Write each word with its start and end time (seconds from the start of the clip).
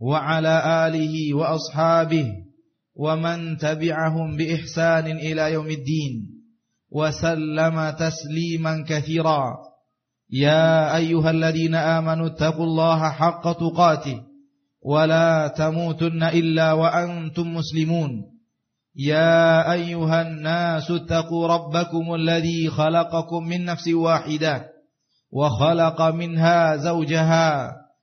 وعلى 0.00 0.86
آله 0.86 1.34
وأصحابه 1.34 2.26
ومن 2.96 3.56
تبعهم 3.56 4.36
بإحسان 4.36 5.06
إلى 5.06 5.52
يوم 5.52 5.66
الدين 5.66 6.14
وسلم 6.90 7.90
تسليما 7.90 8.84
كثيرا. 8.88 9.42
يا 10.30 10.96
أيها 10.96 11.30
الذين 11.30 11.74
آمنوا 11.74 12.26
اتقوا 12.26 12.64
الله 12.64 13.10
حق 13.10 13.52
تقاته 13.52 14.20
ولا 14.82 15.48
تموتن 15.48 16.22
إلا 16.22 16.72
وأنتم 16.72 17.54
مسلمون. 17.54 18.10
يا 18.96 19.72
أيها 19.72 20.22
الناس 20.22 20.90
اتقوا 20.90 21.46
ربكم 21.46 22.14
الذي 22.14 22.68
خلقكم 22.68 23.44
من 23.44 23.64
نفس 23.64 23.88
واحدة 23.88 24.66
وخلق 25.32 26.02
منها 26.02 26.76
زوجها 26.76 27.72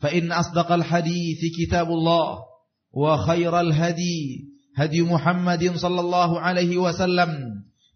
فإن 0.00 0.32
أصدق 0.32 0.72
الحديث 0.72 1.40
كتاب 1.58 1.88
الله 1.88 2.38
وخير 2.92 3.60
الهدي 3.60 4.48
هدي 4.76 5.02
محمد 5.02 5.76
صلى 5.76 6.00
الله 6.00 6.40
عليه 6.40 6.76
وسلم 6.76 7.30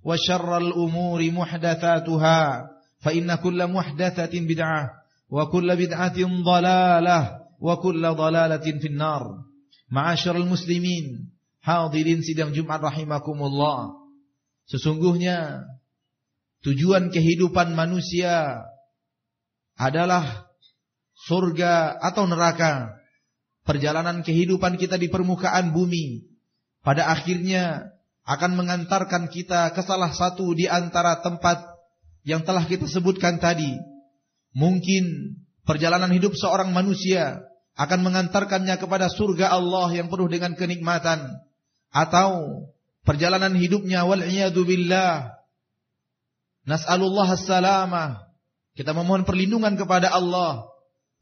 وشر 0.02 0.56
الأمور 0.58 1.30
محدثاتها 1.30 2.68
فإن 3.00 3.34
كل 3.34 3.66
محدثة 3.66 4.34
بدعة 4.40 4.90
وكل 5.30 5.76
بدعة 5.76 6.18
ضلالة 6.44 7.20
وكل 7.60 8.02
ضلالة 8.14 8.66
في 8.80 8.86
النار 8.86 9.22
معاشر 9.92 10.36
المسلمين 10.36 11.30
hadirin 11.60 12.24
sidang 12.24 12.56
Jumat 12.56 12.80
rahimakumullah 12.80 14.00
Sesungguhnya 14.70 15.66
tujuan 16.62 17.10
kehidupan 17.10 17.74
manusia 17.74 18.62
adalah 19.74 20.46
surga 21.23 21.95
atau 22.03 22.27
neraka. 22.27 22.99
Perjalanan 23.65 24.21
kehidupan 24.21 24.77
kita 24.77 24.99
di 24.99 25.09
permukaan 25.09 25.73
bumi 25.73 26.21
pada 26.85 27.09
akhirnya 27.09 27.89
akan 28.25 28.53
mengantarkan 28.53 29.25
kita 29.33 29.73
ke 29.73 29.81
salah 29.81 30.13
satu 30.13 30.53
di 30.53 30.69
antara 30.69 31.17
tempat 31.25 31.65
yang 32.21 32.45
telah 32.45 32.61
kita 32.65 32.85
sebutkan 32.85 33.41
tadi. 33.41 33.73
Mungkin 34.53 35.33
perjalanan 35.65 36.13
hidup 36.13 36.37
seorang 36.37 36.69
manusia 36.69 37.41
akan 37.75 38.05
mengantarkannya 38.05 38.77
kepada 38.77 39.09
surga 39.09 39.51
Allah 39.51 39.91
yang 39.97 40.07
penuh 40.07 40.29
dengan 40.29 40.53
kenikmatan 40.53 41.25
atau 41.91 42.63
perjalanan 43.03 43.51
hidupnya 43.53 44.07
wal 44.07 44.23
billah 44.65 45.35
nas'alullah 46.63 47.29
as-salamah 47.35 48.31
kita 48.79 48.91
memohon 48.91 49.27
perlindungan 49.27 49.75
kepada 49.75 50.11
Allah 50.11 50.74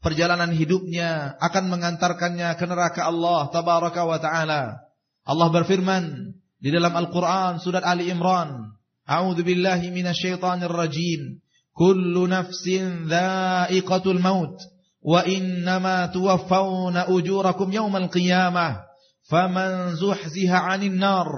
perjalanan 0.04 0.52
hidupnya 0.52 1.40
akan 1.40 1.72
mengantarkannya 1.72 2.52
ke 2.60 2.64
neraka 2.68 3.08
Allah 3.08 3.48
tabaraka 3.48 4.04
wa 4.04 4.20
taala. 4.20 4.84
Allah 5.24 5.48
berfirman 5.48 6.36
di 6.60 6.68
dalam 6.68 6.92
Al-Qur'an 6.92 7.56
surat 7.56 7.80
Ali 7.80 8.12
Imran, 8.12 8.76
A'udzu 9.08 9.40
billahi 9.44 9.88
minasyaitonir 9.88 10.68
rajim. 10.68 11.40
Kullu 11.74 12.28
nafsin 12.30 13.08
dha'iqatul 13.10 14.20
maut 14.22 14.60
wa 15.02 15.20
innama 15.26 16.08
tuwaffawna 16.12 17.08
ujurakum 17.08 17.72
yawmal 17.72 18.08
qiyamah. 18.12 18.84
'anil 19.28 20.96
nar 21.00 21.28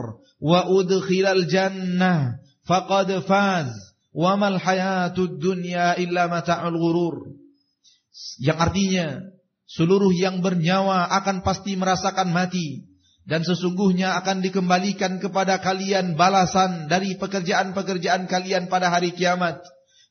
wa 0.43 0.61
udkhilal 0.67 1.47
jannah 1.47 2.43
faqad 2.67 3.23
faz. 3.27 3.71
Wa 4.11 4.35
mal 4.35 4.59
hayatud 4.59 5.39
dunya 5.39 5.95
illa 5.99 6.27
mata'ul 6.27 6.75
ghurur. 6.75 7.46
Yang 8.41 8.59
artinya 8.61 9.07
seluruh 9.67 10.13
yang 10.15 10.41
bernyawa 10.41 11.11
akan 11.23 11.43
pasti 11.43 11.75
merasakan 11.75 12.33
mati 12.33 12.87
dan 13.27 13.43
sesungguhnya 13.43 14.15
akan 14.23 14.41
dikembalikan 14.41 15.19
kepada 15.19 15.59
kalian 15.59 16.15
balasan 16.15 16.87
dari 16.87 17.19
pekerjaan-pekerjaan 17.19 18.31
kalian 18.31 18.71
pada 18.71 18.89
hari 18.95 19.11
kiamat. 19.13 19.59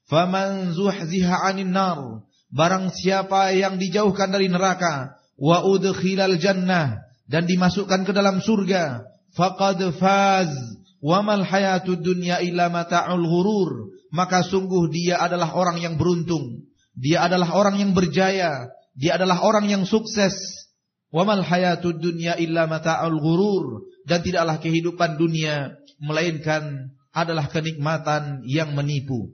Faman 0.05 0.75
zuhziha 0.75 1.49
'anil 1.49 1.71
nar 1.71 2.27
barang 2.53 2.93
siapa 2.93 3.55
yang 3.57 3.81
dijauhkan 3.81 4.29
dari 4.29 4.51
neraka 4.51 5.17
wa 5.35 5.65
udkhilal 5.65 6.37
jannah 6.37 7.01
dan 7.25 7.49
dimasukkan 7.49 8.05
ke 8.05 8.11
dalam 8.13 8.39
surga 8.39 9.01
faqad 9.33 9.81
faz 9.97 10.53
wa 11.01 11.19
mal 11.25 11.41
hayatud 11.41 11.99
dunya 11.99 12.39
illa 12.45 12.69
mata'ul 12.69 13.25
ghurur 13.25 13.71
maka 14.13 14.45
sungguh 14.45 14.87
dia 14.93 15.19
adalah 15.19 15.57
orang 15.57 15.81
yang 15.81 15.97
beruntung 15.97 16.69
dia 16.95 17.27
adalah 17.27 17.51
orang 17.51 17.75
yang 17.79 17.91
berjaya. 17.91 18.71
Dia 18.95 19.19
adalah 19.19 19.43
orang 19.43 19.67
yang 19.67 19.83
sukses. 19.83 20.33
Wamal 21.11 21.43
hayatud 21.43 21.99
dunya 21.99 22.39
illa 22.39 22.67
mata'ul 22.67 23.19
ghurur. 23.19 23.83
Dan 24.07 24.23
tidaklah 24.23 24.63
kehidupan 24.63 25.19
dunia 25.19 25.75
melainkan 25.99 26.95
adalah 27.11 27.51
kenikmatan 27.51 28.43
yang 28.47 28.71
menipu. 28.75 29.31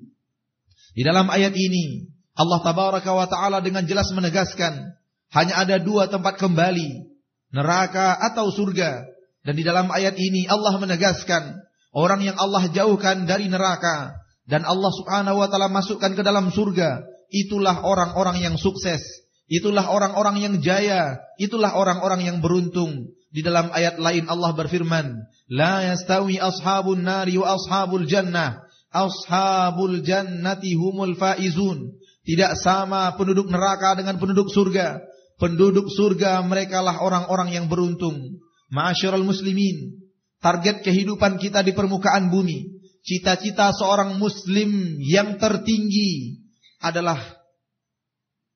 Di 0.94 1.06
dalam 1.06 1.30
ayat 1.30 1.54
ini 1.54 2.10
Allah 2.38 2.60
tabaraka 2.62 3.10
wa 3.14 3.26
taala 3.30 3.58
dengan 3.62 3.86
jelas 3.86 4.10
menegaskan 4.14 4.98
hanya 5.32 5.64
ada 5.64 5.80
dua 5.80 6.12
tempat 6.12 6.38
kembali, 6.38 7.10
neraka 7.56 8.20
atau 8.20 8.52
surga. 8.52 9.08
Dan 9.42 9.58
di 9.58 9.64
dalam 9.66 9.90
ayat 9.90 10.14
ini 10.18 10.46
Allah 10.46 10.78
menegaskan 10.78 11.58
orang 11.98 12.22
yang 12.22 12.38
Allah 12.38 12.70
jauhkan 12.70 13.26
dari 13.26 13.50
neraka 13.50 14.14
dan 14.46 14.62
Allah 14.62 14.92
Subhanahu 14.94 15.42
wa 15.42 15.48
taala 15.50 15.72
masukkan 15.72 16.14
ke 16.14 16.22
dalam 16.22 16.54
surga 16.54 17.02
itulah 17.32 17.82
orang-orang 17.82 18.44
yang 18.44 18.56
sukses, 18.60 19.02
itulah 19.48 19.88
orang-orang 19.88 20.44
yang 20.44 20.54
jaya, 20.60 21.18
itulah 21.40 21.74
orang-orang 21.74 22.28
yang 22.28 22.38
beruntung. 22.44 23.16
Di 23.32 23.40
dalam 23.40 23.72
ayat 23.72 23.96
lain 23.96 24.28
Allah 24.28 24.52
berfirman, 24.52 25.16
"La 25.48 25.88
yastawi 25.88 26.36
ashabun 26.36 27.08
nari 27.08 27.40
wa 27.40 27.56
ashabul 27.56 28.04
jannah, 28.04 28.60
ashabul 28.92 30.04
jannati 30.04 30.76
humul 30.76 31.16
faizun." 31.16 31.96
Tidak 32.22 32.60
sama 32.60 33.16
penduduk 33.18 33.50
neraka 33.50 33.98
dengan 33.98 34.20
penduduk 34.20 34.52
surga. 34.52 35.02
Penduduk 35.42 35.90
surga 35.90 36.44
merekalah 36.46 37.02
orang-orang 37.02 37.56
yang 37.56 37.66
beruntung. 37.66 38.38
Ma'asyiral 38.70 39.26
muslimin, 39.26 40.06
target 40.38 40.86
kehidupan 40.86 41.42
kita 41.42 41.66
di 41.66 41.74
permukaan 41.74 42.30
bumi, 42.30 42.78
cita-cita 43.02 43.74
seorang 43.74 44.22
muslim 44.22 45.02
yang 45.02 45.42
tertinggi 45.42 46.41
adalah 46.82 47.18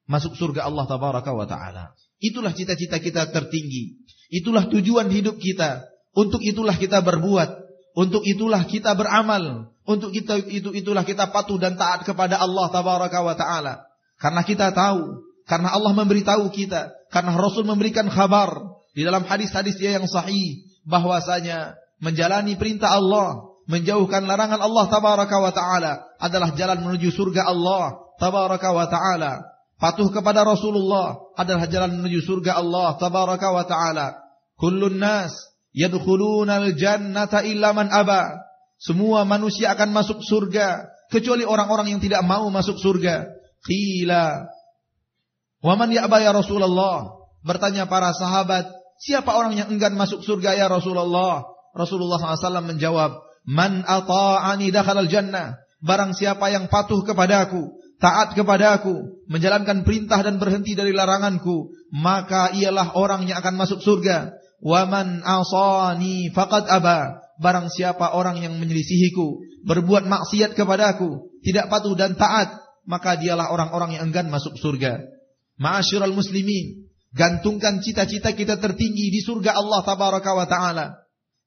masuk 0.10 0.34
surga 0.38 0.66
Allah 0.66 0.86
tabaraka 0.90 1.32
wa 1.34 1.46
taala. 1.46 1.94
Itulah 2.22 2.54
cita-cita 2.54 2.98
kita 2.98 3.30
tertinggi. 3.30 4.02
Itulah 4.34 4.66
tujuan 4.70 5.10
hidup 5.14 5.38
kita. 5.38 5.86
Untuk 6.16 6.42
itulah 6.42 6.74
kita 6.74 7.06
berbuat. 7.06 7.50
Untuk 7.96 8.26
itulah 8.26 8.66
kita 8.66 8.98
beramal. 8.98 9.70
Untuk 9.86 10.10
kita 10.10 10.42
itu 10.42 10.74
itulah 10.74 11.06
kita 11.06 11.30
patuh 11.30 11.62
dan 11.62 11.78
taat 11.78 12.02
kepada 12.02 12.42
Allah 12.42 12.66
tabaraka 12.74 13.20
wa 13.22 13.36
taala. 13.38 13.86
Karena 14.18 14.42
kita 14.42 14.72
tahu, 14.72 15.22
karena 15.46 15.76
Allah 15.76 15.92
memberitahu 15.94 16.50
kita, 16.50 16.90
karena 17.12 17.36
Rasul 17.36 17.68
memberikan 17.68 18.08
kabar 18.08 18.80
di 18.96 19.04
dalam 19.04 19.28
hadis-hadis 19.28 19.76
dia 19.76 20.00
yang 20.00 20.08
sahih 20.08 20.66
bahwasanya 20.88 21.76
menjalani 22.00 22.56
perintah 22.56 22.96
Allah, 22.96 23.44
menjauhkan 23.68 24.24
larangan 24.24 24.62
Allah 24.64 24.86
tabaraka 24.88 25.36
wa 25.38 25.52
taala 25.52 25.94
adalah 26.18 26.56
jalan 26.56 26.82
menuju 26.82 27.12
surga 27.12 27.46
Allah 27.52 28.05
tabaraka 28.22 28.70
wa 28.72 28.86
taala. 28.88 29.44
patuh 29.76 30.08
kepada 30.08 30.48
Rasulullah 30.48 31.20
adalah 31.36 31.68
jalan 31.68 32.00
menuju 32.00 32.24
surga 32.24 32.58
Allah 32.60 32.96
tabaraka 32.96 33.52
wa 33.52 33.64
taala. 33.68 34.16
Kullun 34.56 35.00
nas 35.00 35.36
yadkhulunal 35.76 36.74
jannata 36.80 37.44
illa 37.44 37.76
man 37.76 37.92
aba. 37.92 38.40
Semua 38.76 39.24
manusia 39.24 39.72
akan 39.72 39.92
masuk 39.96 40.20
surga 40.24 40.84
kecuali 41.08 41.48
orang-orang 41.48 41.96
yang 41.96 42.02
tidak 42.04 42.24
mau 42.28 42.48
masuk 42.52 42.76
surga. 42.76 43.32
Qila 43.66 44.46
Wa 45.66 45.74
man 45.74 45.90
ya'ba 45.90 46.22
ya 46.22 46.30
Rasulullah? 46.30 47.26
Bertanya 47.42 47.90
para 47.90 48.14
sahabat, 48.14 48.70
siapa 49.02 49.34
orang 49.34 49.58
yang 49.58 49.68
enggan 49.74 49.98
masuk 49.98 50.22
surga 50.22 50.54
ya 50.54 50.70
Rasulullah? 50.70 51.42
Rasulullah 51.74 52.22
SAW 52.22 52.62
menjawab, 52.62 53.18
Man 53.50 53.82
ata'ani 53.82 54.70
dakhalal 54.70 55.10
jannah. 55.10 55.58
Barang 55.82 56.14
siapa 56.14 56.50
yang 56.54 56.70
patuh 56.70 57.02
kepadaku, 57.02 57.70
taat 58.00 58.36
kepadaku, 58.36 59.26
menjalankan 59.32 59.88
perintah 59.88 60.22
dan 60.22 60.38
berhenti 60.38 60.76
dari 60.76 60.92
laranganku, 60.92 61.72
maka 61.96 62.52
ialah 62.54 62.96
orang 62.98 63.28
yang 63.28 63.40
akan 63.40 63.56
masuk 63.56 63.80
surga. 63.82 64.36
Wa 64.60 64.88
man 64.88 65.22
asani 65.24 66.32
faqad 66.32 66.68
aba. 66.72 67.24
Barang 67.36 67.68
siapa 67.68 68.16
orang 68.16 68.40
yang 68.40 68.56
menyelisihiku, 68.56 69.44
berbuat 69.68 70.08
maksiat 70.08 70.56
kepadaku, 70.56 71.36
tidak 71.44 71.68
patuh 71.68 71.92
dan 71.92 72.16
taat, 72.16 72.64
maka 72.88 73.20
dialah 73.20 73.52
orang-orang 73.52 74.00
yang 74.00 74.08
enggan 74.08 74.32
masuk 74.32 74.56
surga. 74.56 75.04
Ma'asyiral 75.60 76.16
muslimin, 76.16 76.88
gantungkan 77.12 77.84
cita-cita 77.84 78.32
kita 78.32 78.56
tertinggi 78.56 79.12
di 79.12 79.20
surga 79.20 79.52
Allah 79.52 79.84
taala. 79.84 80.88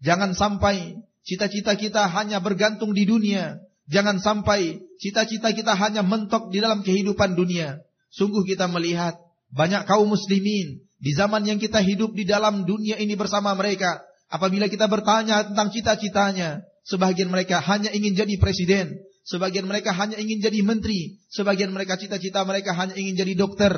Jangan 0.05 0.37
sampai 0.37 1.01
cita-cita 1.25 1.73
kita 1.77 2.05
hanya 2.09 2.41
bergantung 2.41 2.93
di 2.93 3.09
dunia. 3.09 3.61
Jangan 3.89 4.21
sampai 4.21 4.85
cita-cita 5.01 5.53
kita 5.57 5.73
hanya 5.73 6.05
mentok 6.05 6.53
di 6.53 6.61
dalam 6.61 6.85
kehidupan 6.85 7.33
dunia. 7.35 7.81
Sungguh 8.13 8.45
kita 8.45 8.69
melihat 8.69 9.17
banyak 9.49 9.89
kaum 9.89 10.13
muslimin 10.13 10.85
di 11.01 11.11
zaman 11.17 11.49
yang 11.49 11.57
kita 11.57 11.81
hidup 11.81 12.13
di 12.13 12.29
dalam 12.29 12.69
dunia 12.69 13.01
ini 13.01 13.17
bersama 13.17 13.57
mereka. 13.57 14.05
Apabila 14.29 14.69
kita 14.69 14.85
bertanya 14.93 15.49
tentang 15.49 15.73
cita-citanya, 15.73 16.61
sebagian 16.85 17.33
mereka 17.33 17.65
hanya 17.65 17.89
ingin 17.97 18.13
jadi 18.13 18.37
presiden, 18.37 19.09
Sebagian 19.29 19.69
mereka 19.69 19.93
hanya 19.93 20.17
ingin 20.17 20.41
jadi 20.41 20.65
menteri. 20.65 21.21
Sebagian 21.29 21.69
mereka 21.69 22.01
cita-cita 22.01 22.49
mereka 22.49 22.73
hanya 22.73 22.97
ingin 22.97 23.13
jadi 23.13 23.37
dokter. 23.37 23.77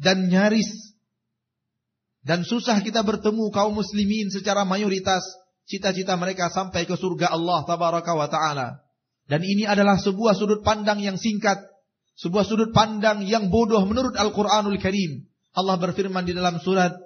Dan 0.00 0.32
nyaris. 0.32 0.96
Dan 2.24 2.48
susah 2.48 2.80
kita 2.80 3.04
bertemu 3.04 3.52
kaum 3.52 3.76
muslimin 3.76 4.32
secara 4.32 4.64
mayoritas. 4.64 5.20
Cita-cita 5.68 6.16
mereka 6.16 6.48
sampai 6.48 6.88
ke 6.88 6.96
surga 6.96 7.28
Allah 7.28 7.60
tabaraka 7.68 8.16
ta'ala. 8.32 8.80
Dan 9.30 9.46
ini 9.46 9.62
adalah 9.62 9.94
sebuah 9.94 10.34
sudut 10.34 10.66
pandang 10.66 10.98
yang 10.98 11.14
singkat. 11.14 11.62
Sebuah 12.18 12.42
sudut 12.42 12.74
pandang 12.74 13.22
yang 13.22 13.46
bodoh 13.46 13.86
menurut 13.86 14.18
Al-Quranul 14.18 14.82
Karim. 14.82 15.30
Allah 15.54 15.78
berfirman 15.78 16.26
di 16.26 16.34
dalam 16.34 16.58
surat 16.58 16.98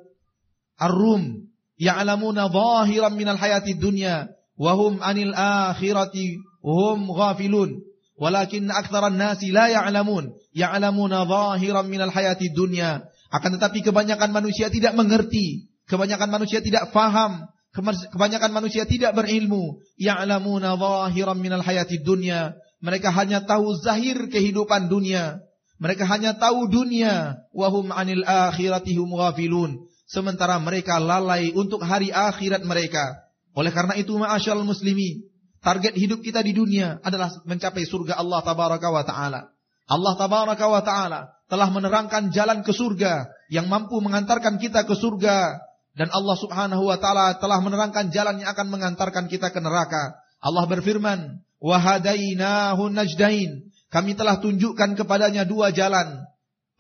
Ar-Rum. 0.81 1.53
Ya'lamuna 1.77 2.49
zahiran 2.49 3.13
minal 3.13 3.37
hayati 3.37 3.77
dunya. 3.77 4.33
Wahum 4.57 5.05
anil 5.05 5.37
akhirati 5.37 6.41
hum 6.65 7.13
ghafilun 7.13 7.85
walakin 8.15 8.71
aktsaran 8.71 9.19
nasi 9.19 9.51
la 9.51 9.69
ya'lamun 9.69 10.33
ya'lamuna 10.55 11.27
zahiran 11.27 11.87
minal 11.91 12.15
hayati 12.15 12.55
dunya 12.55 13.05
akan 13.35 13.59
tetapi 13.59 13.83
kebanyakan 13.83 14.31
manusia 14.31 14.71
tidak 14.71 14.95
mengerti 14.95 15.69
kebanyakan 15.91 16.31
manusia 16.31 16.63
tidak 16.63 16.95
faham 16.95 17.51
kebanyakan 17.75 18.51
manusia 18.55 18.87
tidak 18.87 19.19
berilmu. 19.19 19.83
Ya'lamuna 19.99 20.79
zahiran 20.79 21.39
minal 21.43 21.61
hayati 21.61 22.01
dunya. 22.01 22.55
Mereka 22.79 23.11
hanya 23.11 23.43
tahu 23.43 23.75
zahir 23.83 24.31
kehidupan 24.31 24.87
dunia. 24.87 25.43
Mereka 25.83 26.07
hanya 26.07 26.39
tahu 26.39 26.71
dunia. 26.71 27.43
Wahum 27.51 27.91
anil 27.91 28.23
akhirati 28.23 28.95
hum 28.95 29.11
ghafilun. 29.19 29.91
Sementara 30.07 30.61
mereka 30.63 31.03
lalai 31.03 31.51
untuk 31.51 31.83
hari 31.83 32.15
akhirat 32.15 32.63
mereka. 32.63 33.25
Oleh 33.59 33.75
karena 33.75 33.99
itu 33.99 34.15
ma'asyal 34.15 34.63
muslimin 34.63 35.35
Target 35.65 35.97
hidup 35.97 36.21
kita 36.21 36.45
di 36.45 36.53
dunia 36.53 37.01
adalah 37.01 37.33
mencapai 37.49 37.89
surga 37.89 38.21
Allah 38.21 38.45
tabaraka 38.45 38.89
wa 38.93 39.01
taala. 39.01 39.49
Allah 39.89 40.13
tabaraka 40.13 40.67
wa 40.69 40.85
taala 40.85 41.21
telah 41.49 41.73
menerangkan 41.73 42.29
jalan 42.29 42.61
ke 42.61 42.69
surga 42.77 43.33
yang 43.49 43.65
mampu 43.73 43.97
mengantarkan 44.05 44.61
kita 44.61 44.85
ke 44.85 44.93
surga 44.93 45.57
dan 45.95 46.11
Allah 46.11 46.37
Subhanahu 46.39 46.91
wa 46.91 46.99
taala 46.99 47.39
telah 47.39 47.63
menerangkan 47.63 48.11
jalan 48.11 48.43
yang 48.43 48.51
akan 48.51 48.67
mengantarkan 48.67 49.31
kita 49.31 49.55
ke 49.55 49.63
neraka. 49.63 50.19
Allah 50.43 50.67
berfirman, 50.67 51.39
"Wa 51.63 51.79
hadainahu 51.79 52.91
najdain." 52.91 53.71
Kami 53.95 54.19
telah 54.19 54.43
tunjukkan 54.43 54.99
kepadanya 54.99 55.47
dua 55.47 55.71
jalan. 55.71 56.27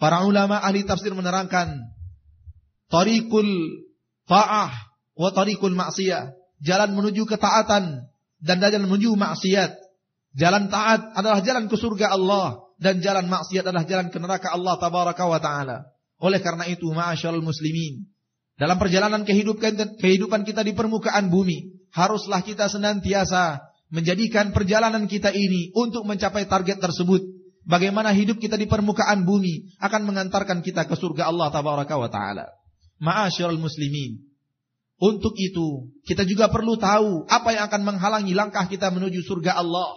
Para 0.02 0.26
ulama 0.26 0.58
ahli 0.58 0.82
tafsir 0.82 1.14
menerangkan 1.14 1.94
tariqul 2.90 3.46
ta'ah 4.26 4.74
wa 5.14 5.30
tariqul 5.30 5.78
ma'siyah. 5.78 6.34
Jalan 6.58 6.98
menuju 6.98 7.22
ketaatan 7.30 8.10
dan 8.42 8.56
jalan 8.58 8.90
menuju 8.90 9.14
maksiat. 9.14 9.78
Jalan 10.34 10.66
taat 10.66 11.14
adalah 11.14 11.38
jalan 11.46 11.70
ke 11.70 11.78
surga 11.78 12.18
Allah 12.18 12.66
dan 12.82 12.98
jalan 12.98 13.30
maksiat 13.30 13.62
adalah 13.62 13.86
jalan 13.86 14.10
ke 14.10 14.18
neraka 14.18 14.50
Allah 14.50 14.74
tabaraka 14.82 15.22
wa 15.22 15.38
taala. 15.38 15.86
Oleh 16.18 16.42
karena 16.42 16.66
itu, 16.66 16.90
ma'asyiral 16.90 17.42
muslimin, 17.42 18.10
dalam 18.54 18.78
perjalanan 18.78 19.26
kehidupan 19.26 20.42
kita 20.46 20.62
di 20.62 20.72
permukaan 20.74 21.26
bumi, 21.30 21.88
haruslah 21.90 22.42
kita 22.42 22.70
senantiasa 22.70 23.62
menjadikan 23.90 24.54
perjalanan 24.54 25.10
kita 25.10 25.34
ini 25.34 25.74
untuk 25.74 26.06
mencapai 26.06 26.46
target 26.46 26.78
tersebut. 26.78 27.22
Bagaimana 27.64 28.12
hidup 28.12 28.38
kita 28.38 28.60
di 28.60 28.68
permukaan 28.68 29.24
bumi 29.24 29.78
akan 29.80 30.02
mengantarkan 30.04 30.60
kita 30.60 30.84
ke 30.84 30.94
surga 30.94 31.32
Allah 31.32 31.48
tabaraka 31.48 31.96
wa 31.96 32.12
taala. 32.12 32.46
Ma'asyiral 33.00 33.58
muslimin, 33.58 34.20
untuk 35.02 35.34
itu, 35.34 35.90
kita 36.06 36.22
juga 36.22 36.46
perlu 36.48 36.78
tahu 36.78 37.26
apa 37.26 37.50
yang 37.50 37.66
akan 37.66 37.82
menghalangi 37.82 38.32
langkah 38.32 38.64
kita 38.70 38.94
menuju 38.94 39.26
surga 39.26 39.58
Allah. 39.58 39.90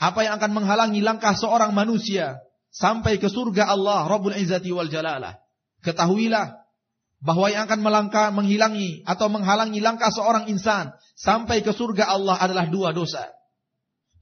Apa 0.00 0.24
yang 0.24 0.40
akan 0.40 0.52
menghalangi 0.56 1.04
langkah 1.04 1.36
seorang 1.36 1.72
manusia 1.76 2.40
sampai 2.72 3.20
ke 3.20 3.28
surga 3.28 3.68
Allah 3.68 4.08
Rabbul 4.08 4.36
Izzati 4.36 4.72
wal 4.72 4.88
Jalalah. 4.88 5.36
Ketahuilah 5.84 6.65
bahwa 7.26 7.50
yang 7.50 7.66
akan 7.66 7.82
melangkah 7.82 8.30
menghilangi 8.30 9.02
atau 9.02 9.26
menghalangi 9.26 9.82
langkah 9.82 10.14
seorang 10.14 10.46
insan 10.46 10.94
sampai 11.18 11.66
ke 11.66 11.74
surga 11.74 12.06
Allah 12.06 12.38
adalah 12.38 12.70
dua 12.70 12.94
dosa. 12.94 13.26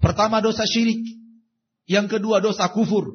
Pertama 0.00 0.40
dosa 0.40 0.64
syirik, 0.64 1.04
yang 1.84 2.08
kedua 2.08 2.40
dosa 2.40 2.72
kufur. 2.72 3.12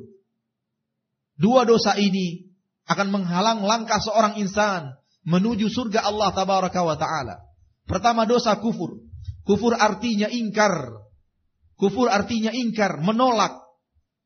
Dua 1.33 1.65
dosa 1.65 1.97
ini 1.97 2.53
akan 2.85 3.09
menghalang 3.09 3.65
langkah 3.65 3.97
seorang 3.97 4.37
insan 4.37 4.93
menuju 5.25 5.73
surga 5.73 6.05
Allah 6.05 6.37
tabaraka 6.37 6.85
wa 6.85 6.93
taala. 6.93 7.41
Pertama 7.89 8.29
dosa 8.29 8.61
kufur. 8.61 9.01
Kufur 9.41 9.73
artinya 9.73 10.29
ingkar. 10.29 10.93
Kufur 11.73 12.13
artinya 12.13 12.53
ingkar, 12.53 13.01
menolak. 13.01 13.57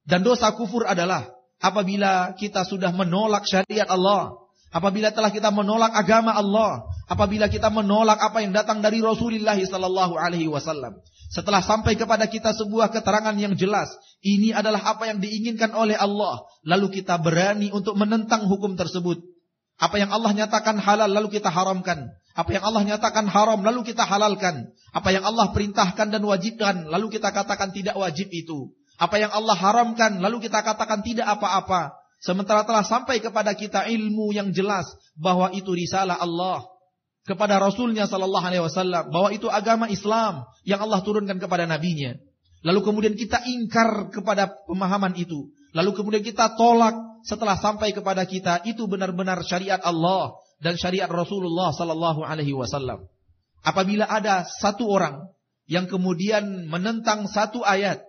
Dan 0.03 0.27
dosa 0.27 0.51
kufur 0.59 0.83
adalah 0.83 1.23
apabila 1.63 2.35
kita 2.35 2.67
sudah 2.67 2.91
menolak 2.91 3.47
syariat 3.47 3.87
Allah, 3.87 4.42
apabila 4.73 5.13
telah 5.13 5.29
kita 5.29 5.53
menolak 5.53 5.93
agama 5.93 6.33
Allah, 6.33 6.89
apabila 7.05 7.47
kita 7.47 7.69
menolak 7.69 8.17
apa 8.17 8.41
yang 8.41 8.51
datang 8.51 8.81
dari 8.81 8.99
Rasulullah 8.99 9.55
sallallahu 9.55 10.17
alaihi 10.17 10.49
wasallam. 10.49 10.97
Setelah 11.29 11.61
sampai 11.65 11.97
kepada 11.97 12.29
kita 12.29 12.53
sebuah 12.53 12.93
keterangan 12.93 13.33
yang 13.37 13.53
jelas, 13.57 13.89
ini 14.21 14.53
adalah 14.53 14.81
apa 14.85 15.09
yang 15.09 15.21
diinginkan 15.21 15.73
oleh 15.73 15.97
Allah, 15.97 16.45
lalu 16.65 17.01
kita 17.01 17.17
berani 17.21 17.73
untuk 17.73 17.97
menentang 17.97 18.45
hukum 18.49 18.73
tersebut. 18.73 19.21
Apa 19.81 19.97
yang 19.97 20.13
Allah 20.13 20.33
nyatakan 20.33 20.77
halal 20.77 21.09
lalu 21.09 21.41
kita 21.41 21.49
haramkan. 21.49 22.13
Apa 22.33 22.49
yang 22.49 22.65
Allah 22.65 22.81
nyatakan 22.85 23.25
haram 23.29 23.61
lalu 23.61 23.93
kita 23.93 24.05
halalkan. 24.05 24.73
Apa 24.93 25.09
yang 25.13 25.25
Allah 25.25 25.49
perintahkan 25.53 26.13
dan 26.13 26.21
wajibkan 26.21 26.89
lalu 26.89 27.13
kita 27.13 27.29
katakan 27.33 27.73
tidak 27.73 27.97
wajib 27.97 28.29
itu. 28.29 28.73
Apa 28.97 29.17
yang 29.17 29.33
Allah 29.33 29.57
haramkan 29.57 30.21
lalu 30.21 30.45
kita 30.45 30.61
katakan 30.61 31.01
tidak 31.01 31.25
apa-apa. 31.25 32.02
Sementara 32.23 32.63
telah 32.63 32.87
sampai 32.87 33.19
kepada 33.19 33.51
kita 33.51 33.83
ilmu 33.91 34.31
yang 34.31 34.55
jelas 34.55 34.87
bahwa 35.19 35.51
itu 35.51 35.75
risalah 35.75 36.15
Allah 36.15 36.63
kepada 37.27 37.59
Rasulnya 37.59 38.07
Sallallahu 38.07 38.47
Alaihi 38.47 38.63
Wasallam 38.63 39.11
bahwa 39.11 39.29
itu 39.35 39.51
agama 39.51 39.91
Islam 39.91 40.47
yang 40.63 40.79
Allah 40.79 41.03
turunkan 41.03 41.35
kepada 41.35 41.67
nabinya. 41.67 42.15
Lalu 42.63 42.79
kemudian 42.79 43.15
kita 43.19 43.43
ingkar 43.43 44.07
kepada 44.07 44.55
pemahaman 44.71 45.19
itu. 45.19 45.51
Lalu 45.75 45.91
kemudian 45.99 46.23
kita 46.23 46.55
tolak 46.55 46.95
setelah 47.27 47.59
sampai 47.59 47.91
kepada 47.91 48.23
kita 48.23 48.63
itu 48.63 48.87
benar-benar 48.87 49.43
syariat 49.43 49.83
Allah 49.83 50.31
dan 50.63 50.79
syariat 50.79 51.11
Rasulullah 51.11 51.75
sallallahu 51.75 52.23
alaihi 52.23 52.55
wasallam. 52.55 53.03
Apabila 53.67 54.07
ada 54.07 54.47
satu 54.47 54.87
orang 54.87 55.27
yang 55.67 55.91
kemudian 55.91 56.71
menentang 56.71 57.27
satu 57.27 57.67
ayat 57.67 57.99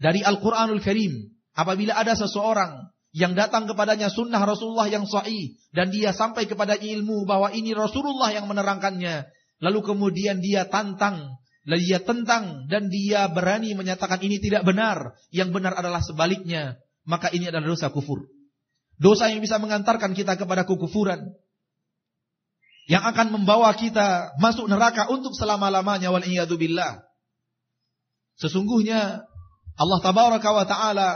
dari 0.00 0.24
Al-Qur'anul 0.24 0.80
Karim, 0.80 1.36
apabila 1.52 2.00
ada 2.00 2.16
seseorang 2.16 2.95
yang 3.16 3.32
datang 3.32 3.64
kepadanya 3.64 4.12
sunnah 4.12 4.44
Rasulullah 4.44 4.92
yang 4.92 5.08
sahih 5.08 5.56
dan 5.72 5.88
dia 5.88 6.12
sampai 6.12 6.44
kepada 6.44 6.76
ilmu 6.76 7.24
bahwa 7.24 7.48
ini 7.48 7.72
Rasulullah 7.72 8.28
yang 8.28 8.44
menerangkannya, 8.44 9.24
lalu 9.64 9.80
kemudian 9.80 10.44
dia 10.44 10.68
tantang, 10.68 11.40
lalu 11.64 11.80
dia 11.80 12.04
tentang 12.04 12.68
dan 12.68 12.92
dia 12.92 13.24
berani 13.32 13.72
menyatakan 13.72 14.20
ini 14.20 14.36
tidak 14.36 14.68
benar, 14.68 15.16
yang 15.32 15.48
benar 15.48 15.72
adalah 15.80 16.04
sebaliknya, 16.04 16.76
maka 17.08 17.32
ini 17.32 17.48
adalah 17.48 17.72
dosa 17.72 17.88
kufur. 17.88 18.28
Dosa 19.00 19.32
yang 19.32 19.40
bisa 19.40 19.56
mengantarkan 19.56 20.12
kita 20.12 20.36
kepada 20.36 20.68
kekufuran. 20.68 21.32
Yang 22.84 23.16
akan 23.16 23.32
membawa 23.32 23.72
kita 23.72 24.36
masuk 24.44 24.68
neraka 24.68 25.08
untuk 25.08 25.32
selama-lamanya 25.32 26.12
wal 26.12 26.20
billah. 26.60 27.00
Sesungguhnya 28.36 29.24
Allah 29.76 29.98
tabaraka 30.04 30.48
wa 30.52 30.64
taala 30.68 31.08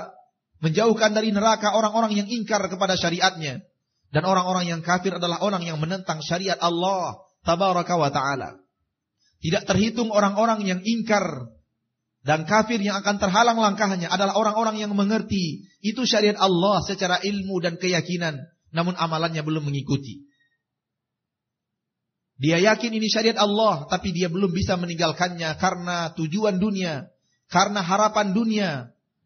menjauhkan 0.61 1.17
dari 1.17 1.33
neraka 1.33 1.73
orang-orang 1.73 2.21
yang 2.21 2.29
ingkar 2.29 2.61
kepada 2.69 2.95
syariatnya 2.97 3.65
dan 4.13 4.23
orang-orang 4.29 4.69
yang 4.69 4.81
kafir 4.85 5.17
adalah 5.17 5.41
orang 5.41 5.65
yang 5.65 5.81
menentang 5.81 6.21
syariat 6.21 6.61
Allah 6.61 7.17
tabaraka 7.43 7.97
wa 7.97 8.13
taala. 8.13 8.61
Tidak 9.41 9.65
terhitung 9.65 10.13
orang-orang 10.13 10.69
yang 10.69 10.81
ingkar 10.85 11.49
dan 12.21 12.45
kafir 12.45 12.77
yang 12.77 13.01
akan 13.01 13.17
terhalang 13.17 13.57
langkahnya 13.57 14.13
adalah 14.13 14.37
orang-orang 14.37 14.77
yang 14.77 14.93
mengerti 14.93 15.65
itu 15.81 16.05
syariat 16.05 16.37
Allah 16.37 16.85
secara 16.85 17.17
ilmu 17.25 17.57
dan 17.65 17.81
keyakinan 17.81 18.37
namun 18.71 18.93
amalannya 19.01 19.41
belum 19.41 19.65
mengikuti. 19.73 20.29
Dia 22.41 22.57
yakin 22.57 22.97
ini 22.97 23.09
syariat 23.09 23.41
Allah 23.41 23.89
tapi 23.89 24.13
dia 24.13 24.29
belum 24.29 24.53
bisa 24.53 24.77
meninggalkannya 24.77 25.57
karena 25.61 26.13
tujuan 26.17 26.57
dunia, 26.57 27.09
karena 27.49 27.81
harapan 27.85 28.33
dunia 28.33 28.71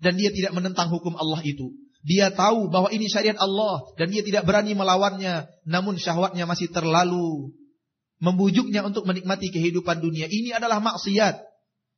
dan 0.05 0.21
dia 0.21 0.29
tidak 0.29 0.53
menentang 0.53 0.93
hukum 0.93 1.17
Allah 1.17 1.41
itu. 1.41 1.73
Dia 2.05 2.29
tahu 2.29 2.69
bahwa 2.69 2.93
ini 2.93 3.09
syariat 3.09 3.41
Allah 3.41 3.81
dan 3.97 4.13
dia 4.13 4.21
tidak 4.21 4.45
berani 4.45 4.77
melawannya 4.77 5.49
namun 5.65 5.97
syahwatnya 5.97 6.45
masih 6.45 6.69
terlalu 6.69 7.57
membujuknya 8.21 8.85
untuk 8.85 9.09
menikmati 9.09 9.49
kehidupan 9.49 10.05
dunia. 10.05 10.29
Ini 10.29 10.61
adalah 10.61 10.85
maksiat. 10.85 11.41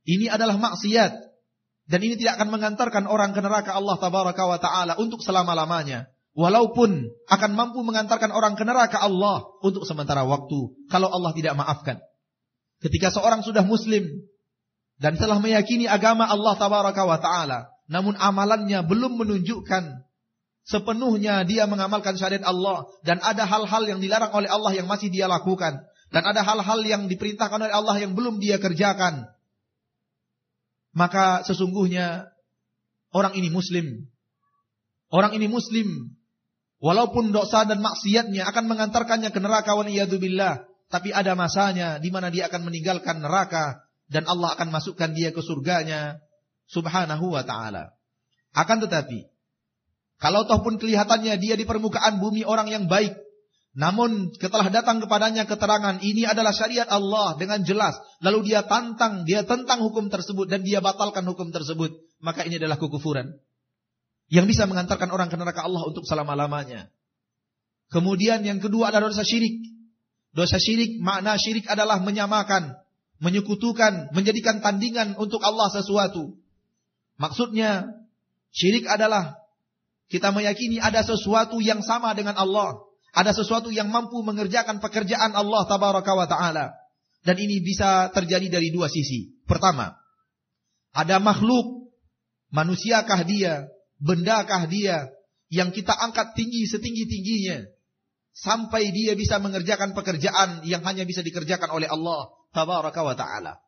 Ini 0.07 0.31
adalah 0.31 0.55
maksiat. 0.55 1.13
Dan 1.87 1.99
ini 2.03 2.15
tidak 2.15 2.39
akan 2.39 2.55
mengantarkan 2.55 3.05
orang 3.11 3.35
ke 3.35 3.43
neraka 3.43 3.75
Allah 3.75 3.99
tabaraka 3.99 4.43
wa 4.47 4.59
taala 4.63 4.95
untuk 5.03 5.19
selama-lamanya. 5.27 6.07
Walaupun 6.39 7.11
akan 7.27 7.51
mampu 7.59 7.83
mengantarkan 7.83 8.31
orang 8.31 8.55
ke 8.55 8.63
neraka 8.63 9.03
Allah 9.03 9.43
untuk 9.67 9.83
sementara 9.83 10.23
waktu 10.23 10.87
kalau 10.87 11.11
Allah 11.11 11.35
tidak 11.35 11.59
maafkan. 11.59 11.99
Ketika 12.79 13.11
seorang 13.11 13.43
sudah 13.43 13.67
muslim 13.67 14.07
dan 15.03 15.19
telah 15.19 15.43
meyakini 15.43 15.91
agama 15.91 16.29
Allah 16.29 16.55
tabaraka 16.55 17.03
wa 17.03 17.19
taala, 17.19 17.76
namun 17.87 18.19
amalannya 18.19 18.83
belum 18.83 19.19
menunjukkan 19.19 20.07
sepenuhnya 20.67 21.47
dia 21.47 21.71
mengamalkan 21.71 22.19
syariat 22.19 22.43
Allah 22.43 22.91
dan 23.07 23.23
ada 23.23 23.47
hal-hal 23.47 23.87
yang 23.87 24.03
dilarang 24.03 24.35
oleh 24.35 24.51
Allah 24.51 24.75
yang 24.75 24.91
masih 24.91 25.11
dia 25.11 25.31
lakukan, 25.31 25.87
dan 26.11 26.23
ada 26.23 26.43
hal-hal 26.43 26.81
yang 26.87 27.07
diperintahkan 27.11 27.59
oleh 27.59 27.75
Allah 27.75 27.97
yang 27.99 28.15
belum 28.15 28.39
dia 28.43 28.59
kerjakan, 28.63 29.27
maka 30.97 31.45
sesungguhnya 31.45 32.33
orang 33.13 33.37
ini 33.37 33.53
muslim. 33.53 34.09
Orang 35.13 35.37
ini 35.37 35.45
muslim. 35.45 36.17
Walaupun 36.81 37.37
dosa 37.37 37.69
dan 37.69 37.85
maksiatnya 37.85 38.49
akan 38.49 38.65
mengantarkannya 38.65 39.29
ke 39.29 39.37
neraka 39.37 39.77
waliyadzubillah. 39.77 40.65
Tapi 40.89 41.13
ada 41.13 41.37
masanya 41.37 42.01
di 42.01 42.09
mana 42.09 42.33
dia 42.33 42.49
akan 42.49 42.65
meninggalkan 42.65 43.21
neraka. 43.21 43.85
Dan 44.09 44.25
Allah 44.25 44.57
akan 44.57 44.73
masukkan 44.73 45.13
dia 45.13 45.37
ke 45.37 45.45
surganya. 45.45 46.17
Subhanahu 46.71 47.33
wa 47.33 47.43
ta'ala. 47.47 47.95
Akan 48.57 48.83
tetapi. 48.83 49.29
Kalau 50.17 50.49
toh 50.49 50.65
pun 50.65 50.81
kelihatannya 50.81 51.37
dia 51.37 51.55
di 51.61 51.69
permukaan 51.69 52.19
bumi 52.19 52.43
orang 52.43 52.73
yang 52.73 52.85
baik. 52.89 53.13
Namun 53.77 54.33
setelah 54.33 54.73
datang 54.73 55.05
kepadanya 55.05 55.45
keterangan 55.45 56.01
ini 56.01 56.25
adalah 56.25 56.49
syariat 56.57 56.89
Allah 56.89 57.37
dengan 57.37 57.61
jelas. 57.61 57.93
Lalu 58.25 58.49
dia 58.53 58.65
tantang, 58.65 59.29
dia 59.29 59.45
tentang 59.45 59.85
hukum 59.85 60.09
tersebut 60.09 60.49
dan 60.49 60.65
dia 60.65 60.81
batalkan 60.81 61.29
hukum 61.29 61.53
tersebut. 61.53 61.93
Maka 62.25 62.49
ini 62.49 62.57
adalah 62.57 62.81
kekufuran. 62.81 63.37
Yang 64.33 64.57
bisa 64.57 64.65
mengantarkan 64.65 65.13
orang 65.13 65.29
ke 65.29 65.37
neraka 65.37 65.69
Allah 65.69 65.85
untuk 65.85 66.09
selama-lamanya. 66.09 66.89
Kemudian 67.93 68.43
yang 68.43 68.59
kedua 68.59 68.89
adalah 68.89 69.13
dosa 69.13 69.23
syirik. 69.23 69.61
Dosa 70.33 70.57
syirik, 70.57 70.97
makna 70.99 71.37
syirik 71.37 71.69
adalah 71.69 72.01
menyamakan, 72.01 72.75
menyekutukan, 73.21 74.11
menjadikan 74.17 74.65
tandingan 74.65 75.21
untuk 75.21 75.45
Allah 75.45 75.69
sesuatu. 75.69 76.41
Maksudnya, 77.17 77.89
syirik 78.53 78.85
adalah 78.89 79.41
kita 80.07 80.31
meyakini 80.31 80.79
ada 80.79 81.03
sesuatu 81.03 81.59
yang 81.59 81.83
sama 81.83 82.15
dengan 82.15 82.39
Allah. 82.39 82.79
Ada 83.17 83.33
sesuatu 83.33 83.73
yang 83.73 83.89
mampu 83.89 84.21
mengerjakan 84.21 84.79
pekerjaan 84.79 85.33
Allah 85.33 85.65
tabaraka 85.65 86.13
wa 86.13 86.29
taala. 86.29 86.77
Dan 87.25 87.41
ini 87.41 87.65
bisa 87.65 88.13
terjadi 88.13 88.61
dari 88.61 88.71
dua 88.71 88.87
sisi. 88.87 89.35
Pertama, 89.49 89.97
ada 90.93 91.17
makhluk, 91.19 91.91
manusiakah 92.53 93.25
dia, 93.27 93.67
bendakah 93.99 94.69
dia, 94.71 95.11
yang 95.51 95.75
kita 95.75 95.97
angkat 95.97 96.37
tinggi 96.39 96.69
setinggi-tingginya. 96.71 97.67
Sampai 98.37 98.93
dia 98.93 99.17
bisa 99.17 99.41
mengerjakan 99.41 99.97
pekerjaan 99.97 100.61
yang 100.69 100.85
hanya 100.85 101.09
bisa 101.09 101.25
dikerjakan 101.25 101.73
oleh 101.73 101.89
Allah 101.89 102.37
tabaraka 102.53 103.01
wa 103.01 103.17
ta'ala. 103.17 103.66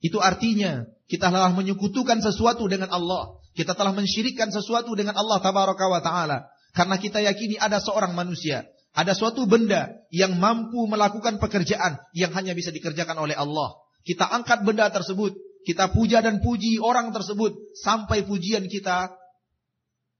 Itu 0.00 0.18
artinya 0.20 0.88
kita 1.06 1.28
telah 1.28 1.52
menyekutukan 1.52 2.24
sesuatu 2.24 2.66
dengan 2.66 2.88
Allah. 2.92 3.36
Kita 3.52 3.76
telah 3.76 3.92
mensyirikkan 3.92 4.48
sesuatu 4.48 4.96
dengan 4.96 5.14
Allah 5.16 5.38
tabaraka 5.44 5.84
wa 5.86 6.00
ta'ala. 6.00 6.48
Karena 6.72 6.96
kita 6.96 7.20
yakini 7.20 7.58
ada 7.60 7.82
seorang 7.82 8.14
manusia 8.14 8.64
ada 8.90 9.14
suatu 9.14 9.46
benda 9.46 10.02
yang 10.10 10.34
mampu 10.34 10.82
melakukan 10.90 11.38
pekerjaan 11.38 12.02
yang 12.10 12.34
hanya 12.34 12.58
bisa 12.58 12.74
dikerjakan 12.74 13.14
oleh 13.22 13.38
Allah. 13.38 13.78
Kita 14.02 14.26
angkat 14.26 14.66
benda 14.66 14.90
tersebut, 14.90 15.36
kita 15.62 15.94
puja 15.94 16.18
dan 16.18 16.42
puji 16.42 16.82
orang 16.82 17.14
tersebut 17.14 17.54
sampai 17.78 18.26
pujian 18.26 18.66
kita 18.66 19.14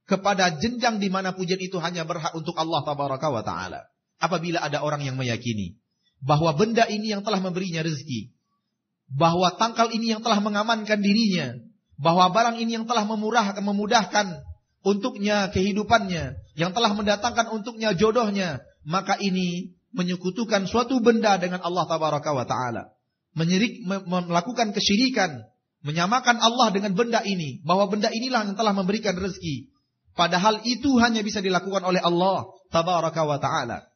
kepada 0.07 0.55
jenjang 0.55 1.03
di 1.03 1.11
mana 1.11 1.35
pujian 1.35 1.59
itu 1.59 1.83
hanya 1.83 2.07
berhak 2.07 2.31
untuk 2.31 2.55
Allah 2.55 2.79
tabaraka 2.87 3.27
wa 3.27 3.43
taala. 3.43 3.83
Apabila 4.21 4.63
ada 4.63 4.85
orang 4.85 5.03
yang 5.03 5.19
meyakini 5.19 5.75
bahwa 6.21 6.53
benda 6.55 6.87
ini 6.87 7.11
yang 7.11 7.25
telah 7.25 7.41
memberinya 7.43 7.83
rezeki, 7.83 8.31
bahwa 9.11 9.51
tangkal 9.59 9.91
ini 9.91 10.15
yang 10.15 10.23
telah 10.23 10.39
mengamankan 10.39 10.99
dirinya, 11.03 11.59
bahwa 11.99 12.31
barang 12.31 12.57
ini 12.57 12.79
yang 12.79 12.87
telah 12.87 13.03
memurahkan, 13.03 13.59
memudahkan 13.59 14.25
untuknya 14.81 15.51
kehidupannya, 15.51 16.39
yang 16.55 16.71
telah 16.71 16.95
mendatangkan 16.95 17.51
untuknya 17.51 17.91
jodohnya, 17.93 18.63
maka 18.87 19.19
ini 19.19 19.75
menyekutukan 19.91 20.65
suatu 20.65 21.03
benda 21.03 21.35
dengan 21.35 21.59
Allah 21.61 21.83
tabaraka 21.85 22.31
wa 22.31 22.45
taala. 22.47 22.95
Menyirik, 23.35 23.83
melakukan 24.07 24.75
kesyirikan, 24.75 25.43
menyamakan 25.83 26.39
Allah 26.39 26.71
dengan 26.71 26.95
benda 26.95 27.23
ini, 27.23 27.63
bahwa 27.63 27.87
benda 27.91 28.11
inilah 28.11 28.47
yang 28.47 28.57
telah 28.57 28.75
memberikan 28.75 29.15
rezeki. 29.15 29.71
Padahal 30.11 30.59
itu 30.67 30.99
hanya 30.99 31.23
bisa 31.23 31.39
dilakukan 31.39 31.83
oleh 31.87 32.03
Allah 32.03 32.47
tabaraka 32.71 33.23
wa 33.23 33.39
taala. 33.39 33.87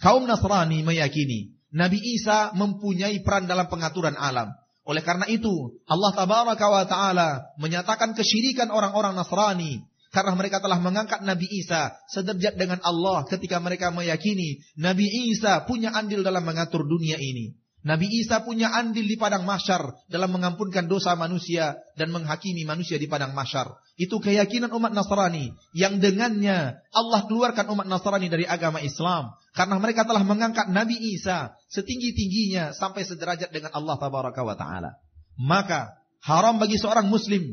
Kaum 0.00 0.28
Nasrani 0.28 0.82
meyakini 0.82 1.56
Nabi 1.72 1.96
Isa 1.96 2.52
mempunyai 2.52 3.24
peran 3.24 3.48
dalam 3.48 3.70
pengaturan 3.72 4.12
alam. 4.18 4.52
Oleh 4.82 5.02
karena 5.06 5.30
itu, 5.30 5.78
Allah 5.86 6.10
tabaraka 6.10 6.66
wa 6.66 6.84
taala 6.86 7.30
menyatakan 7.54 8.18
kesyirikan 8.18 8.74
orang-orang 8.74 9.14
Nasrani 9.14 9.86
karena 10.10 10.34
mereka 10.34 10.58
telah 10.58 10.82
mengangkat 10.82 11.22
Nabi 11.22 11.46
Isa 11.48 11.94
sederajat 12.10 12.58
dengan 12.58 12.82
Allah 12.82 13.24
ketika 13.30 13.62
mereka 13.62 13.94
meyakini 13.94 14.60
Nabi 14.76 15.06
Isa 15.32 15.62
punya 15.64 15.94
andil 15.94 16.26
dalam 16.26 16.42
mengatur 16.42 16.82
dunia 16.82 17.16
ini. 17.16 17.61
Nabi 17.82 18.06
Isa 18.22 18.46
punya 18.46 18.70
andil 18.70 19.10
di 19.10 19.18
padang 19.18 19.42
masyar 19.42 19.90
dalam 20.06 20.30
mengampunkan 20.30 20.86
dosa 20.86 21.18
manusia 21.18 21.74
dan 21.98 22.14
menghakimi 22.14 22.62
manusia 22.62 22.94
di 22.94 23.10
padang 23.10 23.34
masyar. 23.34 23.74
Itu 23.98 24.22
keyakinan 24.22 24.70
umat 24.70 24.94
Nasrani 24.94 25.50
yang 25.74 25.98
dengannya 25.98 26.78
Allah 26.94 27.20
keluarkan 27.26 27.66
umat 27.74 27.90
Nasrani 27.90 28.30
dari 28.30 28.46
agama 28.46 28.78
Islam. 28.78 29.34
Karena 29.50 29.82
mereka 29.82 30.06
telah 30.06 30.22
mengangkat 30.22 30.70
Nabi 30.70 30.94
Isa 30.94 31.58
setinggi-tingginya 31.74 32.70
sampai 32.70 33.02
sederajat 33.02 33.50
dengan 33.50 33.74
Allah 33.74 33.98
wa 33.98 34.56
Ta'ala. 34.56 34.96
Maka 35.42 35.98
haram 36.22 36.62
bagi 36.62 36.78
seorang 36.78 37.10
muslim 37.10 37.50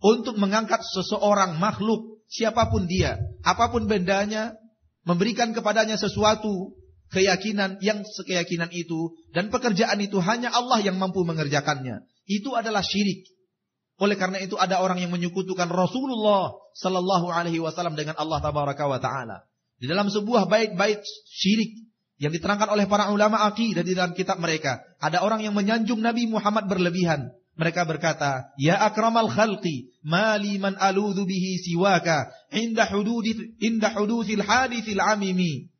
untuk 0.00 0.40
mengangkat 0.40 0.80
seseorang 0.80 1.60
makhluk 1.60 2.24
siapa 2.26 2.72
pun 2.72 2.88
dia, 2.88 3.20
apa 3.44 3.68
pun 3.68 3.84
bendanya, 3.84 4.56
memberikan 5.04 5.52
kepadanya 5.52 6.00
sesuatu 6.00 6.72
keyakinan 7.12 7.78
yang 7.84 8.02
sekeyakinan 8.02 8.72
itu 8.72 9.12
dan 9.36 9.52
pekerjaan 9.52 10.00
itu 10.00 10.18
hanya 10.24 10.50
Allah 10.50 10.80
yang 10.80 10.96
mampu 10.96 11.22
mengerjakannya. 11.22 12.02
Itu 12.24 12.56
adalah 12.56 12.80
syirik. 12.80 13.28
Oleh 14.00 14.16
karena 14.16 14.40
itu 14.40 14.56
ada 14.58 14.80
orang 14.80 14.98
yang 14.98 15.12
menyekutukan 15.12 15.68
Rasulullah 15.68 16.56
sallallahu 16.74 17.28
alaihi 17.30 17.60
wasallam 17.60 17.94
dengan 17.94 18.16
Allah 18.16 18.40
tabaraka 18.40 18.88
wa 18.88 18.98
taala. 18.98 19.44
Di 19.78 19.86
dalam 19.86 20.08
sebuah 20.08 20.48
bait-bait 20.48 21.04
syirik 21.28 21.86
yang 22.16 22.32
diterangkan 22.32 22.70
oleh 22.72 22.88
para 22.88 23.12
ulama 23.12 23.44
akidah 23.46 23.84
di 23.84 23.92
dalam 23.92 24.16
kitab 24.16 24.40
mereka, 24.40 24.80
ada 25.02 25.20
orang 25.22 25.44
yang 25.44 25.52
menyanjung 25.52 26.00
Nabi 26.00 26.30
Muhammad 26.30 26.66
berlebihan. 26.66 27.34
Mereka 27.52 27.84
berkata, 27.84 28.48
Ya 28.56 28.80
akramal 28.80 29.28
khalqi, 29.28 29.92
mali 30.00 30.56
man 30.56 30.72
aludhu 30.80 31.28
bihi 31.28 31.60
siwaka, 31.60 32.32
inda 32.48 32.88
hududi, 32.88 33.60
inda 33.60 33.92
hududil 33.92 34.40
hadithil 34.40 35.02
amimi. 35.02 35.71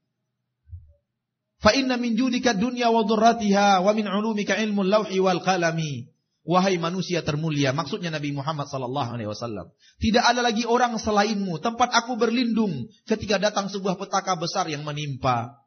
Fa 1.62 1.70
inna 1.70 1.94
min 1.94 2.18
judika 2.18 2.58
dunya 2.58 2.90
wa 2.90 3.06
durratiha, 3.06 3.86
wa 3.86 3.94
min 3.94 4.10
ulumika 4.10 4.58
ilmu 4.58 4.82
lawhi 4.82 5.22
wal 5.22 5.38
qalami. 5.38 6.10
Wahai 6.42 6.74
manusia 6.74 7.22
termulia, 7.22 7.70
maksudnya 7.70 8.10
Nabi 8.10 8.34
Muhammad 8.34 8.66
sallallahu 8.66 9.14
alaihi 9.14 9.30
wasallam. 9.30 9.70
Tidak 10.02 10.26
ada 10.26 10.42
lagi 10.42 10.66
orang 10.66 10.98
selainmu, 10.98 11.62
tempat 11.62 11.94
aku 11.94 12.18
berlindung 12.18 12.90
ketika 13.06 13.38
datang 13.38 13.70
sebuah 13.70 13.94
petaka 13.94 14.34
besar 14.34 14.66
yang 14.66 14.82
menimpa. 14.82 15.62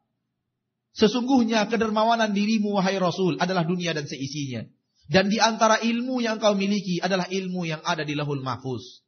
Sesungguhnya 0.92 1.64
kedermawanan 1.72 2.36
dirimu 2.36 2.76
wahai 2.76 3.00
Rasul 3.00 3.40
adalah 3.40 3.64
dunia 3.64 3.96
dan 3.96 4.04
seisinya. 4.04 4.68
Dan 5.08 5.32
di 5.32 5.40
antara 5.40 5.80
ilmu 5.80 6.20
yang 6.20 6.36
kau 6.36 6.52
miliki 6.52 7.00
adalah 7.00 7.24
ilmu 7.24 7.64
yang 7.64 7.80
ada 7.80 8.04
di 8.04 8.12
lahul 8.12 8.44
mahfuz. 8.44 9.00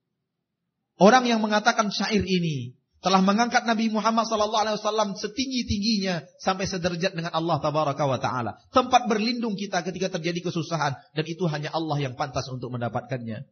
Orang 0.97 1.29
yang 1.29 1.45
mengatakan 1.45 1.93
syair 1.93 2.25
ini 2.25 2.78
telah 2.99 3.23
mengangkat 3.23 3.63
Nabi 3.63 3.95
Muhammad 3.95 4.27
sallallahu 4.27 4.63
alaihi 4.67 4.77
wasallam 4.83 5.15
setinggi-tingginya 5.15 6.27
sampai 6.43 6.67
sederajat 6.67 7.15
dengan 7.15 7.31
Allah 7.31 7.63
tabaraka 7.63 8.05
wa 8.05 8.19
taala. 8.19 8.59
Tempat 8.75 9.07
berlindung 9.07 9.55
kita 9.55 9.87
ketika 9.87 10.19
terjadi 10.19 10.51
kesusahan 10.51 10.99
dan 11.15 11.25
itu 11.27 11.47
hanya 11.47 11.71
Allah 11.71 11.99
yang 12.03 12.19
pantas 12.19 12.51
untuk 12.51 12.75
mendapatkannya. 12.75 13.47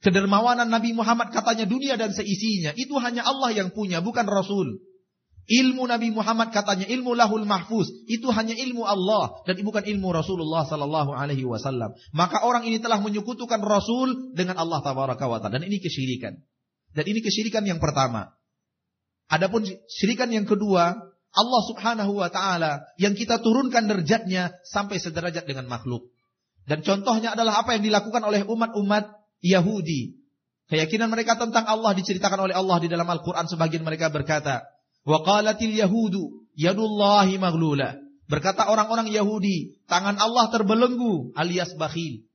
Kedermawanan 0.00 0.72
Nabi 0.72 0.96
Muhammad 0.96 1.28
katanya 1.28 1.68
dunia 1.68 2.00
dan 2.00 2.16
seisinya 2.16 2.72
itu 2.72 2.96
hanya 2.96 3.20
Allah 3.28 3.52
yang 3.52 3.68
punya 3.76 4.00
bukan 4.00 4.24
Rasul. 4.24 4.80
Ilmu 5.50 5.82
Nabi 5.84 6.14
Muhammad 6.14 6.54
katanya 6.54 6.86
ilmu 6.86 7.12
lahul 7.18 7.42
mahfuz 7.42 7.90
itu 8.06 8.30
hanya 8.30 8.54
ilmu 8.54 8.86
Allah 8.86 9.42
dan 9.44 9.58
bukan 9.60 9.82
ilmu 9.82 10.14
Rasulullah 10.14 10.64
sallallahu 10.64 11.12
alaihi 11.12 11.44
wasallam. 11.44 11.92
Maka 12.16 12.40
orang 12.46 12.64
ini 12.64 12.80
telah 12.80 13.02
menyekutukan 13.02 13.60
Rasul 13.60 14.32
dengan 14.32 14.56
Allah 14.56 14.80
tabaraka 14.80 15.28
wa 15.28 15.36
taala 15.42 15.60
dan 15.60 15.68
ini 15.68 15.82
kesyirikan. 15.82 16.40
Dan 16.94 17.04
ini 17.06 17.22
kesyirikan 17.22 17.62
yang 17.66 17.78
pertama. 17.78 18.34
Adapun 19.30 19.62
syirikan 19.86 20.30
yang 20.34 20.46
kedua, 20.46 20.98
Allah 21.30 21.62
Subhanahu 21.70 22.18
wa 22.18 22.26
taala 22.26 22.82
yang 22.98 23.14
kita 23.14 23.38
turunkan 23.38 23.86
derajatnya 23.86 24.50
sampai 24.66 24.98
sederajat 24.98 25.46
dengan 25.46 25.70
makhluk. 25.70 26.10
Dan 26.66 26.82
contohnya 26.82 27.38
adalah 27.38 27.62
apa 27.62 27.78
yang 27.78 27.86
dilakukan 27.86 28.22
oleh 28.26 28.42
umat-umat 28.42 29.10
Yahudi. 29.38 30.18
Keyakinan 30.70 31.10
mereka 31.10 31.38
tentang 31.38 31.66
Allah 31.66 31.94
diceritakan 31.94 32.50
oleh 32.50 32.54
Allah 32.54 32.78
di 32.78 32.86
dalam 32.90 33.06
Al-Qur'an 33.06 33.46
sebagian 33.46 33.82
mereka 33.82 34.10
berkata, 34.10 34.66
"Wa 35.02 35.22
qalatil 35.22 35.74
yahudu 35.74 36.46
yadullahi 36.54 37.38
maghlula." 37.38 37.98
Berkata 38.30 38.70
orang-orang 38.70 39.10
Yahudi, 39.10 39.82
tangan 39.90 40.14
Allah 40.14 40.54
terbelenggu 40.54 41.34
alias 41.34 41.74
bakhil. 41.74 42.29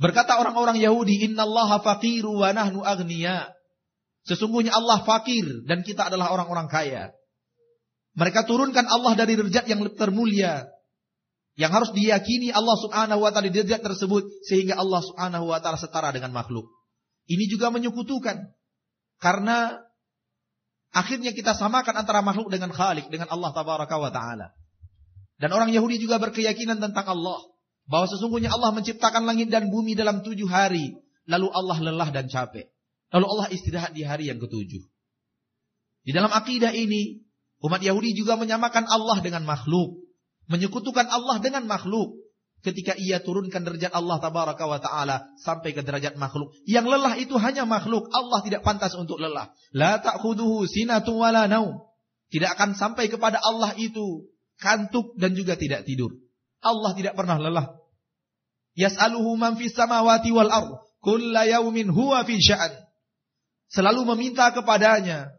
Berkata 0.00 0.40
orang-orang 0.40 0.80
Yahudi, 0.80 1.28
"Innallaha 1.28 1.84
faqiru 1.84 2.40
wa 2.40 2.48
nahnu 2.56 2.80
agniya." 2.80 3.52
Sesungguhnya 4.24 4.72
Allah 4.72 5.04
fakir 5.04 5.64
dan 5.68 5.84
kita 5.84 6.08
adalah 6.08 6.32
orang-orang 6.32 6.72
kaya. 6.72 7.12
Mereka 8.16 8.48
turunkan 8.48 8.88
Allah 8.88 9.12
dari 9.16 9.36
derajat 9.36 9.68
yang 9.68 9.80
termulia. 9.96 10.64
Yang 11.56 11.72
harus 11.76 11.90
diyakini 11.92 12.48
Allah 12.48 12.76
subhanahu 12.80 13.20
wa 13.20 13.30
ta'ala 13.32 13.48
di 13.48 13.54
derajat 13.60 13.80
tersebut. 13.84 14.24
Sehingga 14.48 14.80
Allah 14.80 15.04
subhanahu 15.04 15.52
wa 15.52 15.60
ta'ala 15.60 15.76
setara 15.76 16.12
dengan 16.12 16.32
makhluk. 16.32 16.68
Ini 17.28 17.44
juga 17.52 17.68
menyekutukan. 17.68 18.40
Karena 19.20 19.76
akhirnya 20.96 21.36
kita 21.36 21.52
samakan 21.52 22.00
antara 22.00 22.24
makhluk 22.24 22.48
dengan 22.48 22.72
khalik. 22.72 23.08
Dengan 23.12 23.28
Allah 23.28 23.52
ta'ala. 23.52 24.48
Dan 25.40 25.50
orang 25.52 25.72
Yahudi 25.72 26.00
juga 26.00 26.20
berkeyakinan 26.20 26.80
tentang 26.80 27.08
Allah 27.08 27.40
bahwa 27.90 28.06
sesungguhnya 28.06 28.54
Allah 28.54 28.70
menciptakan 28.70 29.26
langit 29.26 29.50
dan 29.50 29.66
bumi 29.66 29.98
dalam 29.98 30.22
tujuh 30.22 30.46
hari. 30.46 30.94
Lalu 31.26 31.50
Allah 31.50 31.76
lelah 31.90 32.08
dan 32.14 32.30
capek. 32.30 32.70
Lalu 33.10 33.26
Allah 33.26 33.46
istirahat 33.50 33.90
di 33.90 34.06
hari 34.06 34.30
yang 34.30 34.38
ketujuh. 34.38 34.86
Di 36.06 36.10
dalam 36.14 36.30
akidah 36.30 36.70
ini, 36.70 37.26
umat 37.66 37.82
Yahudi 37.82 38.14
juga 38.14 38.38
menyamakan 38.38 38.86
Allah 38.86 39.18
dengan 39.18 39.42
makhluk. 39.42 40.06
Menyekutukan 40.46 41.10
Allah 41.10 41.42
dengan 41.42 41.66
makhluk. 41.66 42.14
Ketika 42.60 42.94
ia 42.94 43.24
turunkan 43.24 43.64
derajat 43.64 43.90
Allah 43.90 44.20
tabaraka 44.20 44.68
wa 44.68 44.78
ta'ala 44.78 45.16
sampai 45.42 45.74
ke 45.74 45.82
derajat 45.82 46.14
makhluk. 46.14 46.54
Yang 46.68 46.92
lelah 46.94 47.14
itu 47.18 47.34
hanya 47.42 47.66
makhluk. 47.66 48.06
Allah 48.14 48.38
tidak 48.46 48.62
pantas 48.62 48.94
untuk 48.94 49.18
lelah. 49.18 49.50
La 49.74 49.98
ta'khuduhu 49.98 50.68
sinatu 50.70 51.18
wala 51.18 51.50
naum. 51.50 51.90
Tidak 52.30 52.46
akan 52.54 52.78
sampai 52.78 53.10
kepada 53.10 53.42
Allah 53.42 53.74
itu 53.80 54.30
kantuk 54.60 55.16
dan 55.18 55.34
juga 55.34 55.56
tidak 55.56 55.88
tidur. 55.88 56.14
Allah 56.60 56.92
tidak 56.92 57.16
pernah 57.16 57.40
lelah. 57.40 57.79
Yas'aluhu 58.80 59.36
man 59.36 59.60
fis 59.60 59.76
samawati 59.76 60.32
wal 60.32 60.48
ard. 60.48 60.80
Kulla 61.04 61.44
yaumin 61.44 61.92
huwa 61.92 62.24
fi 62.24 62.40
sya'an. 62.40 62.72
Selalu 63.68 64.08
meminta 64.16 64.48
kepadanya. 64.56 65.36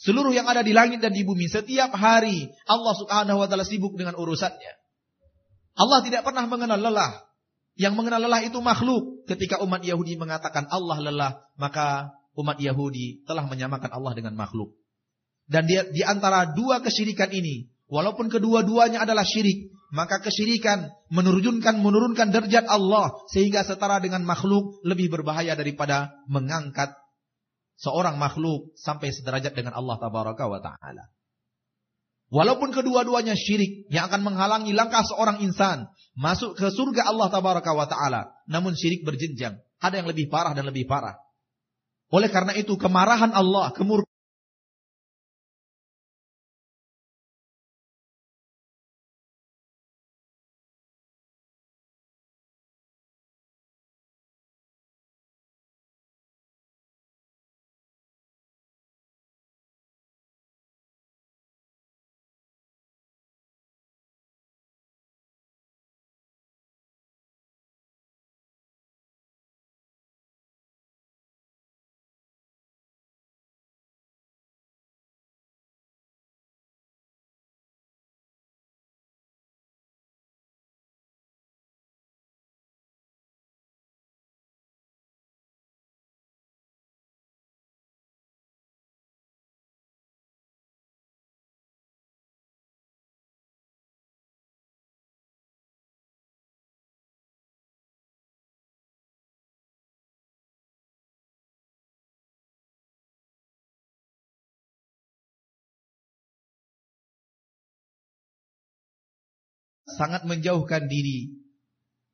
Seluruh 0.00 0.32
yang 0.32 0.46
ada 0.46 0.62
di 0.62 0.70
langit 0.70 1.02
dan 1.02 1.10
di 1.12 1.26
bumi. 1.26 1.50
Setiap 1.50 1.92
hari 1.92 2.48
Allah 2.70 2.94
subhanahu 2.96 3.42
wa 3.42 3.46
ta'ala 3.50 3.66
sibuk 3.66 3.98
dengan 3.98 4.16
urusannya. 4.16 4.72
Allah 5.76 5.98
tidak 6.06 6.22
pernah 6.24 6.46
mengenal 6.46 6.80
lelah. 6.80 7.26
Yang 7.76 7.94
mengenal 7.98 8.22
lelah 8.24 8.40
itu 8.46 8.62
makhluk. 8.62 9.26
Ketika 9.28 9.60
umat 9.60 9.84
Yahudi 9.84 10.16
mengatakan 10.16 10.70
Allah 10.70 10.96
lelah. 11.02 11.32
Maka 11.60 12.16
umat 12.38 12.56
Yahudi 12.62 13.26
telah 13.28 13.44
menyamakan 13.44 13.90
Allah 13.92 14.16
dengan 14.16 14.38
makhluk. 14.38 14.72
Dan 15.50 15.66
di, 15.68 15.76
di 15.92 16.02
antara 16.06 16.48
dua 16.48 16.80
kesyirikan 16.80 17.28
ini. 17.34 17.68
Walaupun 17.90 18.32
kedua-duanya 18.32 19.04
adalah 19.04 19.26
syirik 19.26 19.79
maka 19.90 20.22
kesyirikan 20.22 20.90
menurunkan 21.10 21.82
menurunkan 21.82 22.30
derajat 22.30 22.66
Allah 22.70 23.10
sehingga 23.30 23.66
setara 23.66 23.98
dengan 23.98 24.22
makhluk 24.22 24.82
lebih 24.86 25.10
berbahaya 25.10 25.58
daripada 25.58 26.14
mengangkat 26.30 26.94
seorang 27.80 28.20
makhluk 28.20 28.70
sampai 28.78 29.10
sederajat 29.10 29.56
dengan 29.56 29.74
Allah 29.74 29.98
tabaraka 29.98 30.46
wa 30.46 30.60
taala. 30.62 31.10
Walaupun 32.30 32.70
kedua-duanya 32.70 33.34
syirik 33.34 33.90
yang 33.90 34.06
akan 34.06 34.22
menghalangi 34.22 34.70
langkah 34.70 35.02
seorang 35.02 35.42
insan 35.42 35.90
masuk 36.14 36.54
ke 36.54 36.70
surga 36.70 37.10
Allah 37.10 37.26
tabaraka 37.26 37.74
wa 37.74 37.90
taala, 37.90 38.30
namun 38.46 38.78
syirik 38.78 39.02
berjenjang, 39.02 39.58
ada 39.82 39.94
yang 39.98 40.06
lebih 40.06 40.30
parah 40.30 40.54
dan 40.54 40.70
lebih 40.70 40.86
parah. 40.86 41.18
Oleh 42.10 42.30
karena 42.30 42.54
itu 42.54 42.78
kemarahan 42.78 43.34
Allah, 43.34 43.74
kemurkaan 43.74 44.09
sangat 109.96 110.26
menjauhkan 110.28 110.86
diri 110.86 111.40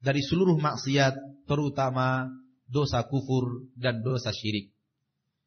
dari 0.01 0.23
seluruh 0.23 0.57
maksiat, 0.61 1.47
terutama 1.51 2.31
dosa 2.67 3.07
kufur 3.07 3.71
dan 3.79 4.03
dosa 4.03 4.35
syirik. 4.35 4.75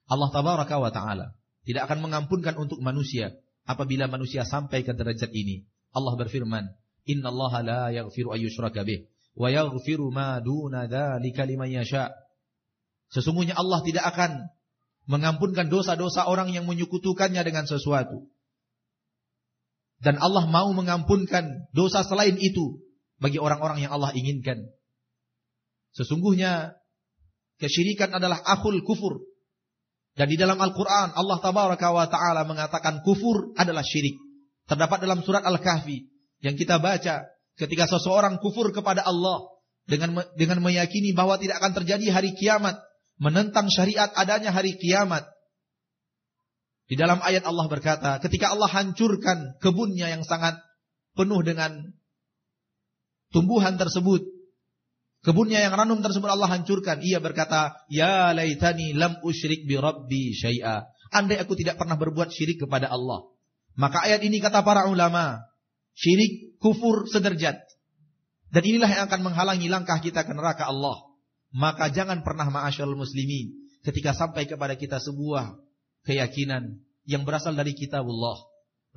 Allah 0.09 0.29
tabaraka 0.33 0.75
wa 0.81 0.89
taala 0.89 1.37
tidak 1.67 1.85
akan 1.85 2.09
mengampunkan 2.09 2.57
untuk 2.57 2.81
manusia 2.81 3.35
apabila 3.69 4.09
manusia 4.09 4.47
sampai 4.47 4.81
ke 4.81 4.95
derajat 4.95 5.29
ini. 5.29 5.69
Allah 5.93 6.17
berfirman, 6.17 6.65
"Innallaha 7.05 7.59
la 7.61 7.81
yaghfiru 7.93 8.33
ayyushraka 8.33 8.81
bih 8.81 9.05
wa 9.37 9.53
yaghfiru 9.53 10.09
ma 10.09 10.41
duna 10.41 10.89
dzalika 10.89 11.45
liman 11.45 11.69
yasha." 11.69 12.09
Sesungguhnya 13.13 13.57
Allah 13.57 13.81
tidak 13.85 14.05
akan 14.09 14.49
mengampunkan 15.09 15.69
dosa-dosa 15.69 16.29
orang 16.29 16.53
yang 16.53 16.69
menyekutukannya 16.69 17.41
dengan 17.41 17.65
sesuatu. 17.65 18.29
Dan 19.99 20.15
Allah 20.19 20.47
mau 20.47 20.71
mengampunkan 20.71 21.69
dosa 21.75 22.07
selain 22.07 22.39
itu 22.39 22.79
bagi 23.19 23.35
orang-orang 23.35 23.83
yang 23.83 23.91
Allah 23.91 24.15
inginkan. 24.15 24.71
Sesungguhnya 25.91 26.79
kesyirikan 27.59 28.15
adalah 28.15 28.39
akhul 28.47 28.79
kufur. 28.87 29.27
Dan 30.15 30.31
di 30.31 30.39
dalam 30.39 30.59
Al-Quran 30.59 31.15
Allah 31.15 31.37
tabaraka 31.39 31.87
wa 31.91 32.07
ta'ala 32.07 32.47
mengatakan 32.47 33.03
kufur 33.03 33.51
adalah 33.59 33.83
syirik. 33.83 34.15
Terdapat 34.67 35.03
dalam 35.03 35.19
surat 35.23 35.43
Al-Kahfi 35.43 36.07
yang 36.39 36.55
kita 36.55 36.79
baca 36.79 37.27
ketika 37.59 37.85
seseorang 37.91 38.39
kufur 38.39 38.71
kepada 38.71 39.03
Allah 39.03 39.51
dengan 39.83 40.23
dengan 40.39 40.63
meyakini 40.63 41.11
bahwa 41.11 41.35
tidak 41.35 41.59
akan 41.59 41.73
terjadi 41.83 42.13
hari 42.13 42.31
kiamat, 42.37 42.79
menentang 43.19 43.67
syariat 43.67 44.13
adanya 44.15 44.55
hari 44.55 44.79
kiamat. 44.79 45.27
Di 46.89 46.97
dalam 46.97 47.21
ayat 47.21 47.45
Allah 47.45 47.69
berkata, 47.69 48.17
ketika 48.17 48.49
Allah 48.49 48.65
hancurkan 48.65 49.61
kebunnya 49.61 50.09
yang 50.09 50.25
sangat 50.25 50.57
penuh 51.13 51.45
dengan 51.45 51.93
tumbuhan 53.29 53.77
tersebut, 53.77 54.25
kebunnya 55.21 55.61
yang 55.61 55.77
ranum 55.77 56.01
tersebut 56.01 56.25
Allah 56.25 56.49
hancurkan. 56.49 57.05
Ia 57.05 57.21
berkata, 57.21 57.77
"Ya 57.93 58.33
laitani 58.33 58.97
lam 58.97 59.21
usyrik 59.21 59.69
bi 59.69 59.77
rabbi 59.77 60.33
syai'a." 60.33 60.89
Andai 61.13 61.37
aku 61.37 61.53
tidak 61.53 61.77
pernah 61.77 61.93
berbuat 61.93 62.33
syirik 62.33 62.65
kepada 62.65 62.89
Allah. 62.89 63.25
Maka 63.77 64.09
ayat 64.09 64.25
ini 64.25 64.41
kata 64.41 64.65
para 64.65 64.89
ulama, 64.89 65.45
syirik 65.93 66.57
kufur 66.57 67.05
sederjat. 67.05 67.57
Dan 68.49 68.65
inilah 68.65 68.89
yang 68.89 69.03
akan 69.05 69.29
menghalangi 69.29 69.69
langkah 69.69 70.01
kita 70.01 70.25
ke 70.25 70.33
neraka 70.33 70.65
Allah. 70.65 71.05
Maka 71.53 71.93
jangan 71.93 72.25
pernah 72.25 72.49
ma'asyarul 72.49 72.97
muslimin 72.97 73.53
ketika 73.85 74.13
sampai 74.13 74.45
kepada 74.49 74.73
kita 74.73 74.97
sebuah 75.01 75.68
keyakinan 76.09 76.81
yang 77.05 77.21
berasal 77.21 77.53
dari 77.53 77.77
kitab 77.77 78.01
Allah, 78.01 78.41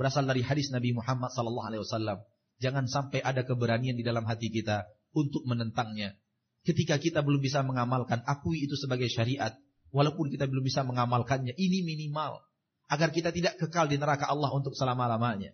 berasal 0.01 0.25
dari 0.25 0.41
hadis 0.41 0.73
Nabi 0.73 0.97
Muhammad 0.97 1.29
sallallahu 1.37 1.69
alaihi 1.69 1.85
wasallam. 1.85 2.25
Jangan 2.57 2.89
sampai 2.89 3.21
ada 3.21 3.45
keberanian 3.45 3.93
di 3.93 4.01
dalam 4.01 4.25
hati 4.25 4.49
kita 4.49 4.89
untuk 5.13 5.45
menentangnya. 5.45 6.17
Ketika 6.65 6.97
kita 6.97 7.21
belum 7.21 7.45
bisa 7.45 7.61
mengamalkan, 7.61 8.25
akui 8.25 8.65
itu 8.65 8.79
sebagai 8.81 9.13
syariat. 9.13 9.53
Walaupun 9.93 10.33
kita 10.33 10.49
belum 10.49 10.65
bisa 10.65 10.87
mengamalkannya, 10.89 11.53
ini 11.59 11.85
minimal. 11.85 12.41
Agar 12.89 13.13
kita 13.13 13.29
tidak 13.29 13.61
kekal 13.61 13.93
di 13.93 14.01
neraka 14.01 14.31
Allah 14.31 14.49
untuk 14.55 14.73
selama-lamanya. 14.73 15.53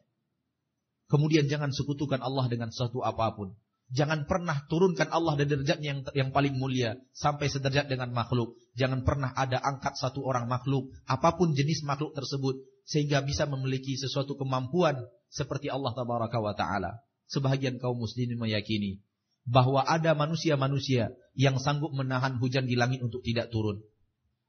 Kemudian 1.09 1.49
jangan 1.49 1.73
sekutukan 1.75 2.21
Allah 2.21 2.47
dengan 2.47 2.69
sesuatu 2.71 3.03
apa 3.03 3.35
pun. 3.35 3.57
Jangan 3.89 4.29
pernah 4.29 4.69
turunkan 4.69 5.09
Allah 5.09 5.41
dari 5.41 5.49
derajatnya 5.49 5.89
yang, 5.89 6.01
yang 6.13 6.29
paling 6.29 6.61
mulia 6.61 7.01
sampai 7.17 7.49
sederajat 7.49 7.89
dengan 7.89 8.13
makhluk. 8.13 8.61
Jangan 8.77 9.01
pernah 9.01 9.33
ada 9.33 9.57
angkat 9.65 9.97
satu 9.97 10.21
orang 10.29 10.45
makhluk, 10.45 10.93
apa 11.09 11.33
pun 11.41 11.57
jenis 11.57 11.89
makhluk 11.89 12.13
tersebut, 12.13 12.61
sehingga 12.85 13.25
bisa 13.25 13.49
memiliki 13.49 13.97
sesuatu 13.97 14.37
kemampuan 14.37 15.01
seperti 15.33 15.73
Allah 15.73 15.97
Tabaraka 15.97 16.37
wa 16.37 16.53
Taala. 16.53 17.01
Sebahagian 17.33 17.81
kaum 17.81 17.97
muslimin 17.97 18.37
meyakini 18.37 19.01
bahwa 19.49 19.81
ada 19.81 20.13
manusia-manusia 20.13 21.17
yang 21.33 21.57
sanggup 21.57 21.89
menahan 21.97 22.37
hujan 22.37 22.69
di 22.69 22.77
langit 22.77 23.01
untuk 23.01 23.25
tidak 23.25 23.49
turun. 23.49 23.81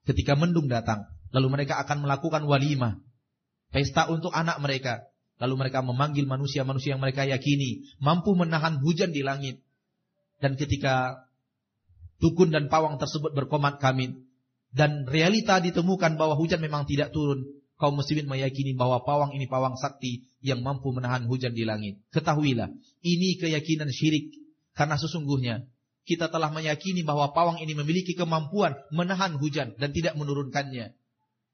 Ketika 0.04 0.36
mendung 0.36 0.68
datang, 0.68 1.08
lalu 1.32 1.48
mereka 1.48 1.80
akan 1.80 2.04
melakukan 2.04 2.44
walimah, 2.44 3.00
pesta 3.72 4.12
untuk 4.12 4.36
anak 4.36 4.60
mereka, 4.60 5.08
Lalu 5.40 5.56
mereka 5.56 5.80
memanggil 5.80 6.28
manusia-manusia 6.28 6.96
yang 6.96 7.02
mereka 7.02 7.24
yakini 7.24 7.88
mampu 8.04 8.36
menahan 8.36 8.84
hujan 8.84 9.16
di 9.16 9.24
langit. 9.24 9.64
Dan 10.40 10.60
ketika 10.60 11.26
dukun 12.20 12.52
dan 12.52 12.68
pawang 12.68 13.00
tersebut 13.00 13.32
berkomat 13.32 13.80
kami 13.80 14.20
dan 14.76 15.08
realita 15.08 15.64
ditemukan 15.64 16.20
bahwa 16.20 16.36
hujan 16.36 16.60
memang 16.60 16.84
tidak 16.84 17.16
turun, 17.16 17.48
kaum 17.80 17.96
muslimin 17.96 18.28
meyakini 18.28 18.76
bahwa 18.76 19.02
pawang 19.08 19.32
ini 19.32 19.48
pawang 19.48 19.80
sakti 19.80 20.28
yang 20.44 20.60
mampu 20.60 20.92
menahan 20.92 21.24
hujan 21.26 21.56
di 21.56 21.64
langit. 21.64 22.04
Ketahuilah, 22.12 22.68
ini 23.02 23.40
keyakinan 23.40 23.88
syirik 23.90 24.36
karena 24.76 25.00
sesungguhnya 25.00 25.64
kita 26.04 26.28
telah 26.28 26.52
meyakini 26.52 27.08
bahwa 27.08 27.32
pawang 27.32 27.64
ini 27.64 27.72
memiliki 27.72 28.12
kemampuan 28.18 28.76
menahan 28.92 29.40
hujan 29.40 29.78
dan 29.80 29.96
tidak 29.96 30.20
menurunkannya. 30.20 30.99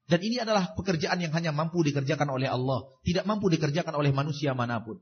Dan 0.05 0.21
ini 0.21 0.37
adalah 0.37 0.77
pekerjaan 0.77 1.17
yang 1.17 1.33
hanya 1.33 1.49
mampu 1.49 1.81
dikerjakan 1.81 2.29
oleh 2.29 2.45
Allah, 2.45 2.85
tidak 3.01 3.25
mampu 3.25 3.49
dikerjakan 3.49 3.97
oleh 3.97 4.13
manusia 4.13 4.53
mana 4.53 4.77
pun. 4.77 5.01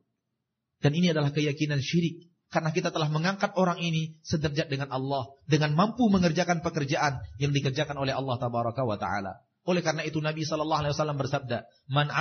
Dan 0.79 0.95
ini 0.95 1.11
adalah 1.11 1.31
keyakinan 1.35 1.83
syirik 1.83 2.31
karena 2.53 2.69
kita 2.69 2.93
telah 2.93 3.09
mengangkat 3.09 3.57
orang 3.57 3.81
ini 3.81 4.19
sederajat 4.21 4.69
dengan 4.69 4.93
Allah 4.93 5.25
dengan 5.49 5.73
mampu 5.73 6.05
mengerjakan 6.07 6.61
pekerjaan 6.61 7.19
yang 7.41 7.49
dikerjakan 7.49 7.97
oleh 7.97 8.13
Allah 8.13 8.37
tabaraka 8.37 8.85
wa 8.85 8.95
taala. 8.95 9.41
Oleh 9.63 9.79
karena 9.79 10.03
itu 10.03 10.19
Nabi 10.19 10.43
sallallahu 10.43 10.85
alaihi 10.85 10.93
wasallam 10.93 11.17
bersabda, 11.17 11.63
"Man 11.87 12.11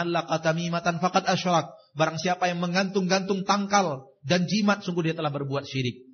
tamimatan 0.41 1.03
faqad 1.03 1.27
asyrak." 1.27 1.75
Barang 1.99 2.17
siapa 2.17 2.47
yang 2.47 2.63
menggantung-gantung 2.63 3.43
tangkal 3.43 4.09
dan 4.23 4.47
jimat 4.47 4.81
sungguh 4.87 5.11
dia 5.11 5.15
telah 5.19 5.35
berbuat 5.35 5.67
syirik. 5.67 6.07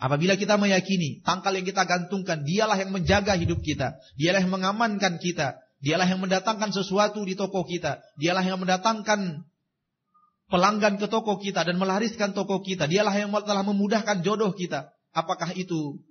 Apabila 0.00 0.40
kita 0.40 0.56
meyakini 0.56 1.20
tangkal 1.20 1.52
yang 1.52 1.68
kita 1.68 1.84
gantungkan 1.84 2.42
dialah 2.48 2.80
yang 2.80 2.88
menjaga 2.90 3.36
hidup 3.36 3.60
kita, 3.60 4.00
dialah 4.16 4.40
yang 4.40 4.50
mengamankan 4.56 5.20
kita, 5.20 5.60
Dialah 5.80 6.04
yang 6.04 6.20
mendatangkan 6.20 6.76
sesuatu 6.76 7.24
di 7.24 7.32
toko 7.32 7.64
kita. 7.64 8.04
Dialah 8.20 8.44
yang 8.44 8.60
mendatangkan 8.60 9.48
pelanggan 10.52 11.00
ke 11.00 11.08
toko 11.08 11.40
kita 11.40 11.64
dan 11.64 11.80
melariskan 11.80 12.36
toko 12.36 12.60
kita. 12.60 12.84
Dialah 12.84 13.16
yang 13.16 13.32
telah 13.32 13.64
memudahkan 13.64 14.20
jodoh 14.20 14.52
kita. 14.52 14.92
Apakah 15.16 15.56
itu 15.56 16.04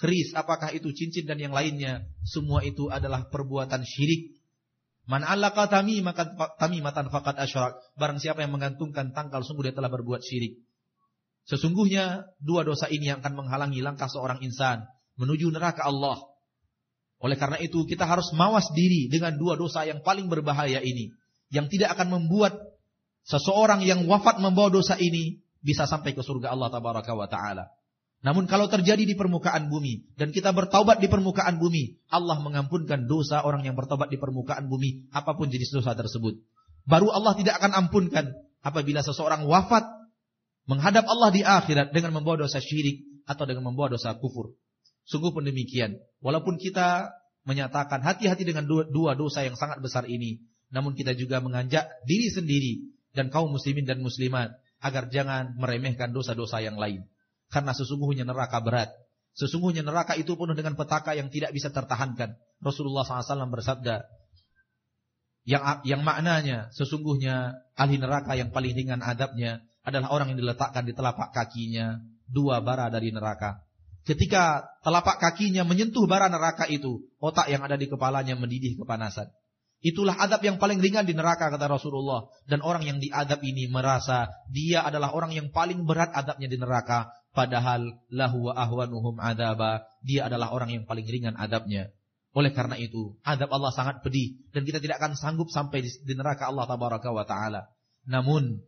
keris, 0.00 0.32
apakah 0.32 0.72
itu 0.72 0.88
cincin 0.96 1.28
dan 1.28 1.36
yang 1.36 1.52
lainnya. 1.52 2.08
Semua 2.24 2.64
itu 2.64 2.88
adalah 2.88 3.28
perbuatan 3.28 3.84
syirik. 3.84 4.40
Man 5.04 5.26
tamimatan 5.26 6.38
tamimatan 6.56 7.12
faqad 7.12 7.36
asyrak. 7.44 7.76
Barang 7.98 8.22
siapa 8.22 8.40
yang 8.40 8.56
menggantungkan 8.56 9.12
tangkal 9.12 9.44
sungguh 9.44 9.68
dia 9.68 9.74
telah 9.76 9.92
berbuat 9.92 10.22
syirik. 10.24 10.64
Sesungguhnya 11.50 12.30
dua 12.38 12.62
dosa 12.62 12.86
ini 12.86 13.10
yang 13.10 13.18
akan 13.20 13.42
menghalangi 13.42 13.82
langkah 13.82 14.06
seorang 14.06 14.38
insan 14.40 14.86
menuju 15.18 15.50
neraka 15.50 15.82
Allah. 15.82 16.29
Oleh 17.20 17.36
karena 17.36 17.60
itu 17.60 17.84
kita 17.84 18.08
harus 18.08 18.32
mawas 18.32 18.72
diri 18.72 19.06
dengan 19.12 19.36
dua 19.36 19.54
dosa 19.54 19.84
yang 19.84 20.00
paling 20.00 20.32
berbahaya 20.32 20.80
ini. 20.80 21.12
Yang 21.52 21.76
tidak 21.76 22.00
akan 22.00 22.16
membuat 22.16 22.56
seseorang 23.28 23.84
yang 23.84 24.08
wafat 24.08 24.40
membawa 24.40 24.72
dosa 24.72 24.96
ini 24.96 25.44
bisa 25.60 25.84
sampai 25.84 26.16
ke 26.16 26.24
surga 26.24 26.56
Allah 26.56 26.72
tabaraka 26.72 27.12
wa 27.12 27.28
ta'ala. 27.28 27.68
Namun 28.20 28.44
kalau 28.44 28.68
terjadi 28.68 29.00
di 29.00 29.16
permukaan 29.16 29.72
bumi 29.72 30.12
dan 30.16 30.28
kita 30.28 30.52
bertaubat 30.52 31.00
di 31.00 31.08
permukaan 31.08 31.56
bumi, 31.56 32.00
Allah 32.12 32.36
mengampunkan 32.40 33.08
dosa 33.08 33.40
orang 33.44 33.64
yang 33.64 33.76
bertaubat 33.76 34.12
di 34.12 34.20
permukaan 34.20 34.68
bumi 34.68 35.08
apa 35.12 35.32
pun 35.32 35.48
jenis 35.48 35.72
dosa 35.72 35.96
tersebut. 35.96 36.36
Baru 36.84 37.08
Allah 37.08 37.32
tidak 37.36 37.60
akan 37.60 37.72
ampunkan 37.86 38.32
apabila 38.60 39.00
seseorang 39.00 39.48
wafat 39.48 39.88
menghadap 40.68 41.08
Allah 41.08 41.32
di 41.32 41.40
akhirat 41.40 41.96
dengan 41.96 42.20
membawa 42.20 42.44
dosa 42.44 42.60
syirik 42.60 43.24
atau 43.24 43.48
dengan 43.48 43.72
membawa 43.72 43.96
dosa 43.96 44.12
kufur. 44.20 44.52
Sungguh 45.10 45.34
pun 45.34 45.42
demikian. 45.42 45.98
Walaupun 46.22 46.54
kita 46.54 47.10
menyatakan 47.42 47.98
hati-hati 47.98 48.46
dengan 48.46 48.62
dua, 48.70 49.18
dosa 49.18 49.42
yang 49.42 49.58
sangat 49.58 49.82
besar 49.82 50.06
ini. 50.06 50.38
Namun 50.70 50.94
kita 50.94 51.18
juga 51.18 51.42
mengajak 51.42 51.82
diri 52.06 52.30
sendiri 52.30 52.72
dan 53.10 53.26
kaum 53.26 53.50
muslimin 53.50 53.82
dan 53.82 53.98
muslimat 53.98 54.54
agar 54.78 55.10
jangan 55.10 55.58
meremehkan 55.58 56.14
dosa-dosa 56.14 56.62
yang 56.62 56.78
lain. 56.78 57.10
Karena 57.50 57.74
sesungguhnya 57.74 58.22
neraka 58.22 58.62
berat. 58.62 58.94
Sesungguhnya 59.34 59.82
neraka 59.82 60.14
itu 60.14 60.38
penuh 60.38 60.54
dengan 60.54 60.78
petaka 60.78 61.18
yang 61.18 61.26
tidak 61.26 61.50
bisa 61.50 61.74
tertahankan. 61.74 62.38
Rasulullah 62.62 63.02
SAW 63.02 63.50
bersabda, 63.50 64.06
yang 65.48 65.82
yang 65.82 66.02
maknanya 66.04 66.68
sesungguhnya 66.70 67.64
ahli 67.74 67.96
neraka 67.96 68.36
yang 68.36 68.52
paling 68.52 68.76
ringan 68.76 69.00
adabnya 69.00 69.64
adalah 69.80 70.12
orang 70.12 70.34
yang 70.34 70.38
diletakkan 70.44 70.84
di 70.84 70.92
telapak 70.92 71.32
kakinya 71.32 71.98
dua 72.28 72.60
bara 72.60 72.92
dari 72.92 73.10
neraka. 73.10 73.64
Ketika 74.10 74.66
telapak 74.82 75.22
kakinya 75.22 75.62
menyentuh 75.62 76.02
bara 76.10 76.26
neraka 76.26 76.66
itu, 76.66 77.06
otak 77.22 77.46
yang 77.46 77.62
ada 77.62 77.78
di 77.78 77.86
kepalanya 77.86 78.34
mendidih 78.34 78.74
kepanasan. 78.82 79.30
Itulah 79.86 80.18
adab 80.18 80.42
yang 80.42 80.58
paling 80.58 80.82
ringan 80.82 81.06
di 81.06 81.14
neraka 81.14 81.46
kata 81.46 81.70
Rasulullah. 81.70 82.26
Dan 82.50 82.58
orang 82.66 82.82
yang 82.82 82.98
diadab 82.98 83.38
ini 83.46 83.70
merasa 83.70 84.26
dia 84.50 84.82
adalah 84.82 85.14
orang 85.14 85.30
yang 85.30 85.54
paling 85.54 85.86
berat 85.86 86.10
adabnya 86.10 86.50
di 86.50 86.58
neraka. 86.58 87.14
Padahal 87.30 88.02
lahu 88.10 88.50
wa 88.50 88.58
ahwanuhum 88.58 89.22
adaba. 89.22 89.86
Dia 90.02 90.26
adalah 90.26 90.50
orang 90.50 90.74
yang 90.74 90.84
paling 90.90 91.06
ringan 91.06 91.38
adabnya. 91.38 91.94
Oleh 92.34 92.50
karena 92.50 92.74
itu, 92.82 93.14
adab 93.22 93.46
Allah 93.54 93.70
sangat 93.70 94.02
pedih. 94.02 94.42
Dan 94.50 94.66
kita 94.66 94.82
tidak 94.82 94.98
akan 94.98 95.14
sanggup 95.14 95.54
sampai 95.54 95.86
di 95.86 96.14
neraka 96.18 96.50
Allah 96.50 96.66
tabaraka 96.66 97.14
wa 97.14 97.22
ta'ala. 97.22 97.70
Namun, 98.10 98.58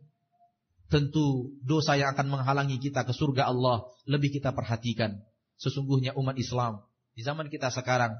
tentu 0.87 1.51
dosa 1.67 1.99
yang 1.99 2.15
akan 2.15 2.31
menghalangi 2.31 2.79
kita 2.79 3.03
ke 3.03 3.11
surga 3.11 3.51
Allah 3.51 3.83
lebih 4.07 4.39
kita 4.39 4.55
perhatikan. 4.55 5.19
Sesungguhnya 5.63 6.11
umat 6.19 6.35
Islam 6.35 6.83
di 7.15 7.23
zaman 7.23 7.47
kita 7.47 7.71
sekarang 7.71 8.11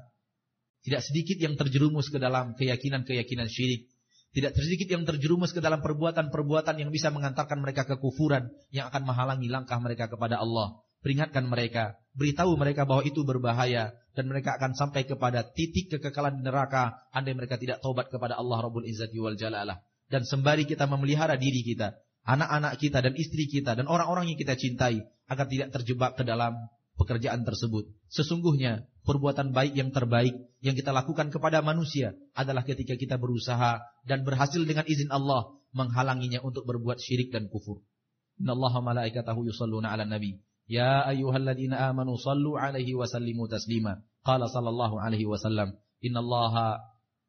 tidak 0.84 1.04
sedikit 1.04 1.36
yang 1.40 1.56
terjerumus 1.60 2.08
ke 2.08 2.16
dalam 2.16 2.56
keyakinan-keyakinan 2.56 3.48
syirik. 3.52 3.88
Tidak 4.34 4.50
sedikit 4.50 4.90
yang 4.90 5.06
terjerumus 5.06 5.54
ke 5.54 5.62
dalam 5.62 5.78
perbuatan-perbuatan 5.78 6.80
yang 6.80 6.90
bisa 6.90 7.08
mengantarkan 7.12 7.60
mereka 7.60 7.86
ke 7.86 8.00
kufuran 8.00 8.50
yang 8.74 8.90
akan 8.90 9.06
menghalangi 9.06 9.46
langkah 9.46 9.78
mereka 9.78 10.10
kepada 10.10 10.42
Allah. 10.42 10.82
Peringatkan 11.04 11.46
mereka, 11.46 12.00
beritahu 12.16 12.56
mereka 12.56 12.88
bahwa 12.88 13.04
itu 13.04 13.22
berbahaya 13.22 13.92
dan 14.16 14.24
mereka 14.26 14.56
akan 14.56 14.72
sampai 14.74 15.04
kepada 15.04 15.44
titik 15.44 15.92
kekekalan 15.92 16.40
neraka 16.40 17.04
andai 17.12 17.36
mereka 17.36 17.60
tidak 17.60 17.84
taubat 17.84 18.08
kepada 18.08 18.40
Allah 18.40 18.58
Rabbul 18.64 18.88
Izzati 18.88 19.20
wal 19.20 19.36
Jalalah. 19.36 19.84
Dan 20.08 20.24
sembari 20.24 20.64
kita 20.66 20.88
memelihara 20.88 21.36
diri 21.36 21.60
kita, 21.60 21.94
anak-anak 22.24 22.80
kita 22.80 23.04
dan 23.04 23.14
istri 23.20 23.46
kita 23.46 23.76
dan 23.76 23.86
orang-orang 23.86 24.32
yang 24.32 24.38
kita 24.40 24.56
cintai 24.56 25.04
agar 25.28 25.46
tidak 25.46 25.76
terjebak 25.76 26.16
ke 26.16 26.24
dalam 26.24 26.56
pekerjaan 26.94 27.42
tersebut. 27.42 27.90
Sesungguhnya 28.10 28.86
perbuatan 29.02 29.50
baik 29.50 29.74
yang 29.74 29.90
terbaik 29.90 30.34
yang 30.62 30.78
kita 30.78 30.94
lakukan 30.94 31.28
kepada 31.30 31.60
manusia 31.60 32.14
adalah 32.34 32.62
ketika 32.62 32.94
kita 32.94 33.18
berusaha 33.18 33.82
dan 34.06 34.22
berhasil 34.22 34.62
dengan 34.62 34.86
izin 34.86 35.10
Allah 35.10 35.50
menghalanginya 35.74 36.40
untuk 36.46 36.64
berbuat 36.64 37.02
syirik 37.02 37.34
dan 37.34 37.50
kufur. 37.50 37.82
Innallaha 38.38 38.82
malaikatahu 38.82 39.46
yusalluna 39.46 39.90
'alan 39.90 40.10
nabi. 40.10 40.42
Ya 40.70 41.04
ayyuhalladzina 41.04 41.90
amanu 41.90 42.16
sallu 42.16 42.56
'alaihi 42.56 42.96
wa 42.96 43.04
sallimu 43.04 43.50
taslima. 43.50 44.00
Qala 44.24 44.48
sallallahu 44.48 44.96
alaihi 44.96 45.28
wasallam, 45.28 45.76
"Innallaha 46.00 46.80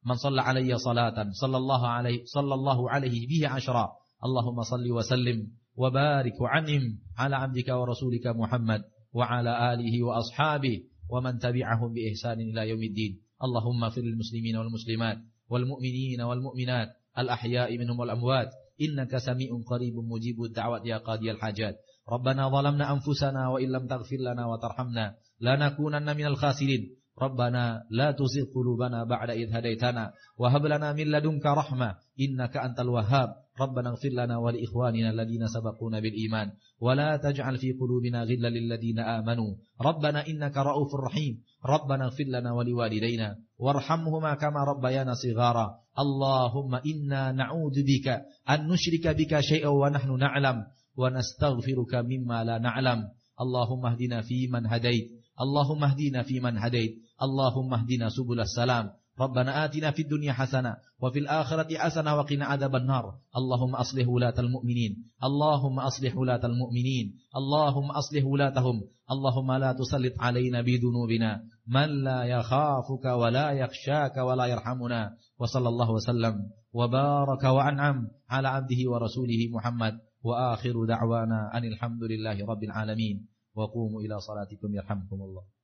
man 0.05 0.15
shalla 0.15 0.47
'alayya 0.47 0.79
salatan 0.79 1.35
sallallahu 1.35 1.83
alaihi 1.83 2.23
sallallahu 2.29 2.87
alaihi 2.87 3.27
bihi 3.27 3.49
ashra." 3.49 3.91
Allahumma 4.23 4.63
salli 4.63 4.89
wa 4.95 5.03
sallim 5.03 5.51
wa 5.75 5.91
barik 5.91 6.39
wa 6.39 6.47
an'im 6.53 7.03
'ala 7.19 7.43
'abdika 7.43 7.75
wa 7.75 7.91
rasulika 7.91 8.31
Muhammad 8.31 8.87
وعلى 9.15 9.73
آله 9.73 10.03
وأصحابه 10.03 10.83
ومن 11.09 11.39
تبعهم 11.39 11.89
بإحسان 11.93 12.39
إلى 12.41 12.69
يوم 12.69 12.83
الدين. 12.83 13.13
اللهم 13.43 13.83
اغفر 13.83 14.01
للمسلمين 14.01 14.55
والمسلمات 14.57 15.17
والمؤمنين 15.49 16.21
والمؤمنات 16.21 16.89
الأحياء 17.17 17.77
منهم 17.77 17.99
والأموات. 17.99 18.49
إنك 18.81 19.17
سميع 19.17 19.49
قريب 19.67 19.95
مجيب 19.95 20.43
الدعوات 20.43 20.85
يا 20.85 20.97
قاضي 20.97 21.31
الحاجات. 21.31 21.75
ربنا 22.11 22.49
ظلمنا 22.49 22.85
أنفسنا 22.93 23.47
وإن 23.49 23.69
لم 23.71 23.87
تغفر 23.87 24.19
لنا 24.19 24.45
وترحمنا 24.45 25.15
لنكونن 25.41 26.17
من 26.17 26.25
الخاسرين. 26.25 26.83
ربنا 27.21 27.83
لا 27.89 28.11
تزغ 28.11 28.51
قلوبنا 28.55 29.03
بعد 29.03 29.29
إذ 29.29 29.47
هديتنا 29.55 30.11
وهب 30.37 30.65
لنا 30.65 30.93
من 30.93 31.07
لدنك 31.07 31.45
رحمة 31.45 31.95
إنك 32.19 32.57
أنت 32.57 32.79
الوهاب. 32.79 33.29
ربنا 33.59 33.89
اغفر 33.89 34.09
لنا 34.09 34.37
ولإخواننا 34.37 35.09
الذين 35.09 35.47
سبقونا 35.47 35.99
بالإيمان 35.99 36.51
ولا 36.81 37.17
تجعل 37.17 37.57
في 37.57 37.71
قلوبنا 37.71 38.23
غلا 38.23 38.49
للذين 38.49 38.99
آمنوا. 38.99 39.55
ربنا 39.81 40.27
إنك 40.27 40.57
رؤوف 40.57 40.95
رحيم. 40.95 41.33
ربنا 41.65 42.05
اغفر 42.05 42.23
لنا 42.23 42.51
ولوالدينا 42.53 43.35
وارحمهما 43.59 44.33
كما 44.35 44.63
ربيانا 44.63 45.13
صغارا. 45.13 45.67
اللهم 45.99 46.75
إنا 46.75 47.31
نعوذ 47.31 47.77
بك 47.83 48.07
أن 48.49 48.67
نشرك 48.67 49.15
بك 49.15 49.39
شيئا 49.39 49.67
ونحن 49.67 50.17
نعلم 50.19 50.57
ونستغفرك 50.97 51.93
مما 51.95 52.43
لا 52.43 52.57
نعلم. 52.57 52.99
اللهم 53.41 53.85
اهدنا 53.85 54.21
فيمن 54.21 54.67
هديت. 54.67 55.07
اللهم 55.41 55.83
اهدنا 55.83 56.23
فيمن 56.23 56.57
هديت. 56.57 56.93
اللهم 57.23 57.73
اهدنا 57.73 58.09
سبل 58.09 58.39
السلام. 58.39 58.89
ربنا 59.19 59.65
آتنا 59.65 59.91
في 59.91 60.01
الدنيا 60.01 60.33
حسنة 60.33 60.75
وفي 60.99 61.19
الآخرة 61.19 61.77
حسنة 61.77 62.15
وقنا 62.15 62.45
عذاب 62.45 62.75
النار. 62.75 63.15
اللهم 63.37 63.75
أصلح 63.75 64.07
ولاة 64.07 64.33
المؤمنين. 64.39 65.03
اللهم 65.23 65.79
أصلح 65.79 66.17
ولاة 66.17 66.45
المؤمنين. 66.45 67.15
اللهم 67.35 67.91
أصلح 67.91 68.25
ولاتهم. 68.25 68.83
اللهم 69.11 69.51
لا 69.51 69.73
تسلط 69.73 70.13
علينا 70.19 70.61
بذنوبنا. 70.61 71.43
من 71.67 72.03
لا 72.03 72.23
يخافك 72.23 73.05
ولا 73.05 73.51
يخشاك 73.51 74.17
ولا 74.17 74.45
يرحمنا. 74.45 75.17
وصلى 75.39 75.69
الله 75.69 75.91
وسلم 75.91 76.49
وبارك 76.73 77.43
وأنعم 77.43 78.07
على 78.29 78.47
عبده 78.47 78.91
ورسوله 78.91 79.47
محمد. 79.51 79.99
وآخر 80.23 80.85
دعوانا 80.85 81.57
أن 81.57 81.63
الحمد 81.63 82.03
لله 82.03 82.45
رب 82.45 82.63
العالمين. 82.63 83.27
وقوموا 83.55 84.01
إلى 84.01 84.19
صلاتكم 84.19 84.75
يرحمكم 84.75 85.15
الله. 85.21 85.54